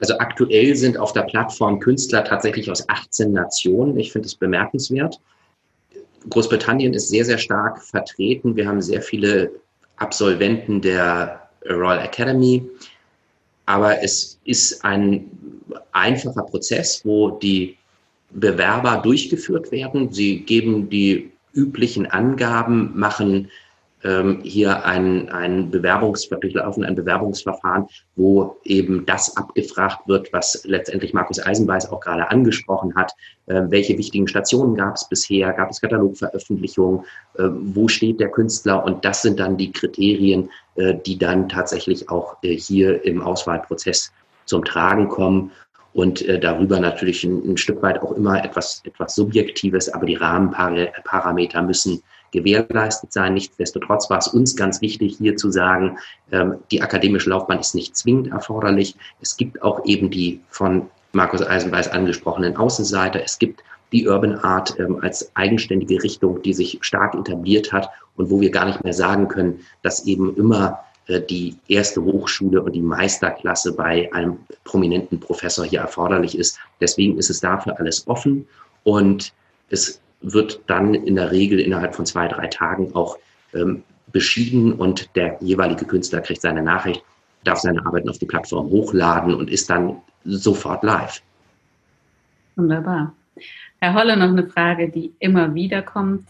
[0.00, 3.98] Also aktuell sind auf der Plattform Künstler tatsächlich aus 18 Nationen.
[3.98, 5.20] Ich finde es bemerkenswert.
[6.30, 8.56] Großbritannien ist sehr, sehr stark vertreten.
[8.56, 9.50] Wir haben sehr viele
[9.96, 12.66] Absolventen der Royal Academy.
[13.66, 15.30] Aber es ist ein
[15.92, 17.76] einfacher Prozess, wo die
[18.30, 20.10] Bewerber durchgeführt werden.
[20.10, 23.50] Sie geben die üblichen Angaben, machen
[24.04, 27.86] ähm, hier ein, ein, Bewerbungs durchlaufen ein Bewerbungsverfahren,
[28.16, 33.12] wo eben das abgefragt wird, was letztendlich Markus Eisenbeiß auch gerade angesprochen hat.
[33.46, 35.52] Äh, welche wichtigen Stationen gab es bisher?
[35.54, 37.00] Gab es Katalogveröffentlichungen?
[37.38, 38.84] Äh, wo steht der Künstler?
[38.84, 44.12] Und das sind dann die Kriterien, äh, die dann tatsächlich auch äh, hier im Auswahlprozess
[44.44, 45.50] zum Tragen kommen
[45.94, 50.16] und äh, darüber natürlich ein, ein, Stück weit auch immer etwas, etwas Subjektives, aber die
[50.16, 52.02] Rahmenparameter müssen
[52.34, 53.32] gewährleistet sein.
[53.34, 55.98] Nichtsdestotrotz war es uns ganz wichtig, hier zu sagen,
[56.32, 58.96] ähm, die akademische Laufbahn ist nicht zwingend erforderlich.
[59.22, 63.22] Es gibt auch eben die von Markus Eisenweiß angesprochenen Außenseiter.
[63.22, 63.62] Es gibt
[63.92, 68.50] die Urban Art ähm, als eigenständige Richtung, die sich stark etabliert hat und wo wir
[68.50, 73.72] gar nicht mehr sagen können, dass eben immer äh, die erste Hochschule und die Meisterklasse
[73.72, 76.58] bei einem prominenten Professor hier erforderlich ist.
[76.80, 78.48] Deswegen ist es dafür alles offen
[78.82, 79.32] und
[79.70, 83.18] es wird dann in der Regel innerhalb von zwei, drei Tagen auch
[83.52, 87.02] ähm, beschieden und der jeweilige Künstler kriegt seine Nachricht,
[87.44, 91.20] darf seine Arbeiten auf die Plattform hochladen und ist dann sofort live.
[92.56, 93.12] Wunderbar.
[93.80, 96.26] Herr Holle, noch eine Frage, die immer wieder kommt.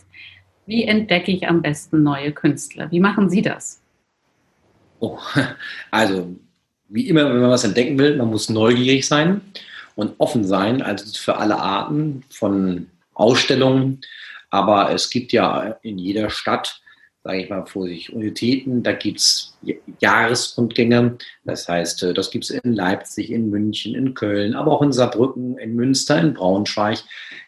[0.67, 2.91] Wie entdecke ich am besten neue Künstler?
[2.91, 3.81] Wie machen Sie das?
[4.99, 5.19] Oh,
[5.91, 6.35] also,
[6.89, 9.43] wie immer, wenn man was entdecken will, man muss neugierig sein
[9.95, 14.01] und offen sein, also für alle Arten von Ausstellungen.
[14.51, 16.81] Aber es gibt ja in jeder Stadt,
[17.25, 18.83] sage ich mal vorsichtig, Unitäten.
[18.83, 19.59] Da gibt es
[20.01, 21.17] Jahresrundgänge.
[21.45, 24.93] Das heißt, äh, das gibt es in Leipzig, in München, in Köln, aber auch in
[24.93, 26.99] Saarbrücken, in Münster, in Braunschweig,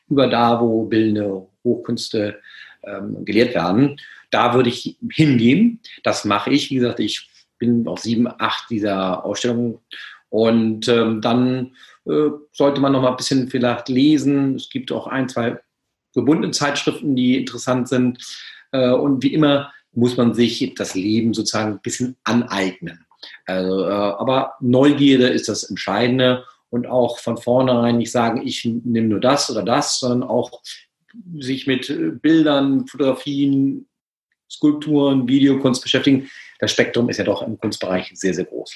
[0.09, 2.41] über da, wo bildende Hochkünste
[2.83, 4.01] ähm, gelehrt werden.
[4.31, 5.81] Da würde ich hingehen.
[6.03, 6.71] Das mache ich.
[6.71, 9.79] Wie gesagt, ich bin auf sieben, acht dieser Ausstellungen.
[10.29, 11.77] Und ähm, dann
[12.53, 14.55] sollte man noch mal ein bisschen vielleicht lesen.
[14.55, 15.59] Es gibt auch ein, zwei
[16.15, 18.19] gebundene Zeitschriften, die interessant sind.
[18.73, 23.07] Äh, und wie immer muss man sich das Leben sozusagen ein bisschen aneignen.
[23.45, 29.09] Also, äh, aber Neugierde ist das Entscheidende und auch von vornherein nicht sagen, ich nehme
[29.09, 30.63] nur das oder das, sondern auch
[31.39, 33.89] sich mit Bildern, Fotografien,
[34.51, 36.29] Skulpturen, Videokunst beschäftigen.
[36.59, 38.75] Das Spektrum ist ja doch im Kunstbereich sehr, sehr groß.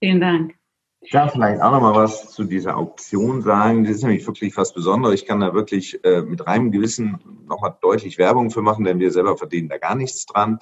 [0.00, 0.54] Vielen Dank.
[1.10, 3.84] Ja, vielleicht auch noch mal was zu dieser Auktion sagen.
[3.84, 5.20] Das ist nämlich wirklich was Besonderes.
[5.20, 8.98] Ich kann da wirklich äh, mit reinem Gewissen noch mal deutlich Werbung für machen, denn
[8.98, 10.58] wir selber verdienen da gar nichts dran.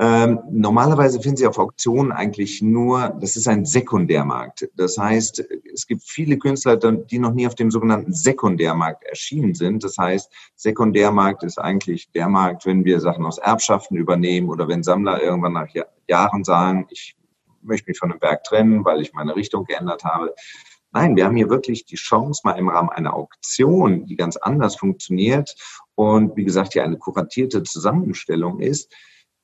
[0.00, 4.68] Ähm, normalerweise finden Sie auf Auktionen eigentlich nur, das ist ein Sekundärmarkt.
[4.76, 9.82] Das heißt, es gibt viele Künstler, die noch nie auf dem sogenannten Sekundärmarkt erschienen sind.
[9.82, 14.84] Das heißt, Sekundärmarkt ist eigentlich der Markt, wenn wir Sachen aus Erbschaften übernehmen oder wenn
[14.84, 15.68] Sammler irgendwann nach
[16.06, 17.16] Jahren sagen, ich
[17.62, 20.34] möchte mich von einem Werk trennen, weil ich meine Richtung geändert habe.
[20.92, 24.76] Nein, wir haben hier wirklich die Chance, mal im Rahmen einer Auktion, die ganz anders
[24.76, 25.54] funktioniert
[25.94, 28.90] und wie gesagt hier eine kuratierte Zusammenstellung ist,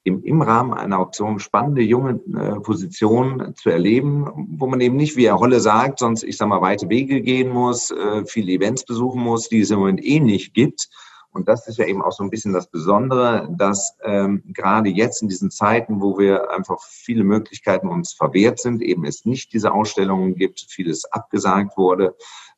[0.05, 4.27] im, im Rahmen einer Auktion spannende junge äh, Positionen zu erleben,
[4.59, 7.51] wo man eben nicht, wie Herr Holle sagt, sonst, ich sag mal, weite Wege gehen
[7.51, 10.89] muss, äh, viele Events besuchen muss, die es im Moment eh nicht gibt.
[11.35, 15.21] Und das ist ja eben auch so ein bisschen das Besondere, dass ähm, gerade jetzt
[15.21, 19.73] in diesen Zeiten, wo wir einfach viele Möglichkeiten uns verwehrt sind, eben es nicht diese
[19.73, 22.15] Ausstellungen gibt, vieles abgesagt wurde,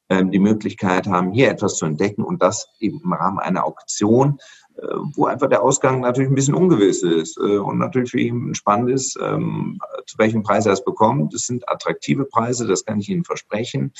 [0.09, 4.39] ähm, die Möglichkeit haben, hier etwas zu entdecken und das eben im Rahmen einer Auktion,
[4.77, 8.55] äh, wo einfach der Ausgang natürlich ein bisschen ungewiss ist äh, und natürlich für ihn
[8.55, 11.35] spannend ist, ähm, zu welchem Preis er es bekommt.
[11.35, 13.93] Das sind attraktive Preise, das kann ich Ihnen versprechen,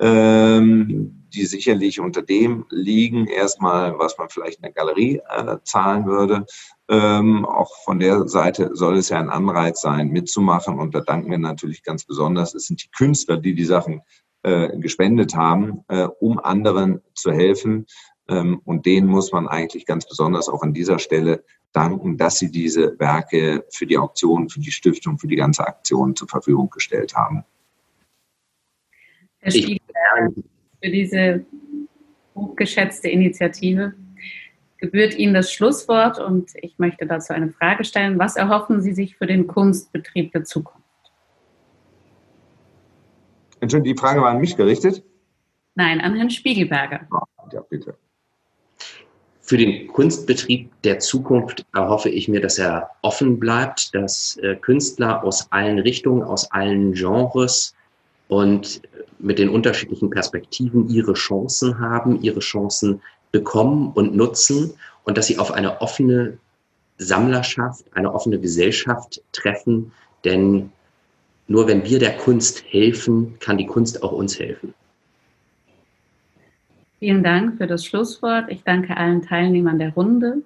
[0.00, 6.06] ähm, die sicherlich unter dem liegen, erstmal, was man vielleicht in der Galerie äh, zahlen
[6.06, 6.46] würde.
[6.88, 11.30] Ähm, auch von der Seite soll es ja ein Anreiz sein, mitzumachen und da danken
[11.30, 12.54] wir natürlich ganz besonders.
[12.54, 14.02] Es sind die Künstler, die die Sachen
[14.42, 15.84] gespendet haben,
[16.18, 17.84] um anderen zu helfen.
[18.30, 22.50] Ähm, und denen muss man eigentlich ganz besonders auch an dieser Stelle danken, dass sie
[22.50, 27.14] diese Werke für die Auktion, für die Stiftung, für die ganze Aktion zur Verfügung gestellt
[27.14, 27.44] haben.
[29.40, 29.52] Herr
[30.28, 30.44] Spiegelberg,
[30.82, 31.44] für diese
[32.34, 33.94] hochgeschätzte Initiative
[34.78, 38.18] gebührt Ihnen das Schlusswort und ich möchte dazu eine Frage stellen.
[38.18, 40.80] Was erhoffen Sie sich für den Kunstbetrieb der Zukunft?
[43.60, 45.02] Entschuldigung, die Frage war an mich gerichtet?
[45.74, 47.06] Nein, an Herrn Spiegelberger.
[47.52, 47.94] Ja, bitte.
[49.42, 55.24] Für den Kunstbetrieb der Zukunft erhoffe ich mir, dass er offen bleibt, dass äh, Künstler
[55.24, 57.74] aus allen Richtungen, aus allen Genres
[58.28, 58.80] und
[59.22, 63.00] mit den unterschiedlichen Perspektiven ihre Chancen haben, ihre Chancen
[63.32, 64.72] bekommen und nutzen
[65.04, 66.38] und dass sie auf eine offene
[66.98, 69.92] Sammlerschaft, eine offene Gesellschaft treffen.
[70.24, 70.70] Denn
[71.48, 74.74] nur wenn wir der Kunst helfen, kann die Kunst auch uns helfen.
[76.98, 78.50] Vielen Dank für das Schlusswort.
[78.50, 80.42] Ich danke allen Teilnehmern der Runde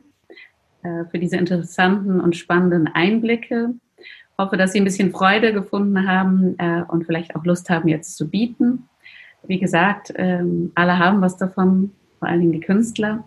[0.85, 3.75] äh, für diese interessanten und spannenden Einblicke.
[4.37, 8.17] Hoffe, dass Sie ein bisschen Freude gefunden haben äh, und vielleicht auch Lust haben, jetzt
[8.17, 8.89] zu bieten.
[9.47, 13.25] Wie gesagt, ähm, alle haben was davon, vor allen Dingen die Künstler.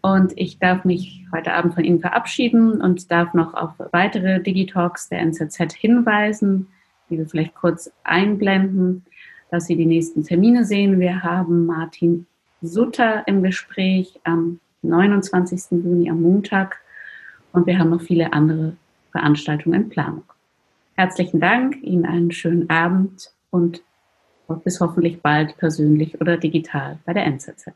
[0.00, 5.08] Und ich darf mich heute Abend von Ihnen verabschieden und darf noch auf weitere Digitalks
[5.08, 6.66] der NZZ hinweisen,
[7.08, 9.04] die wir vielleicht kurz einblenden,
[9.50, 10.98] dass Sie die nächsten Termine sehen.
[10.98, 12.26] Wir haben Martin
[12.60, 15.82] Sutter im Gespräch am 29.
[15.82, 16.80] Juni am Montag
[17.52, 18.76] und wir haben noch viele andere
[19.14, 20.24] Veranstaltungen in Planung.
[20.96, 23.84] Herzlichen Dank, Ihnen einen schönen Abend und
[24.64, 27.70] bis hoffentlich bald persönlich oder digital bei der NZZ.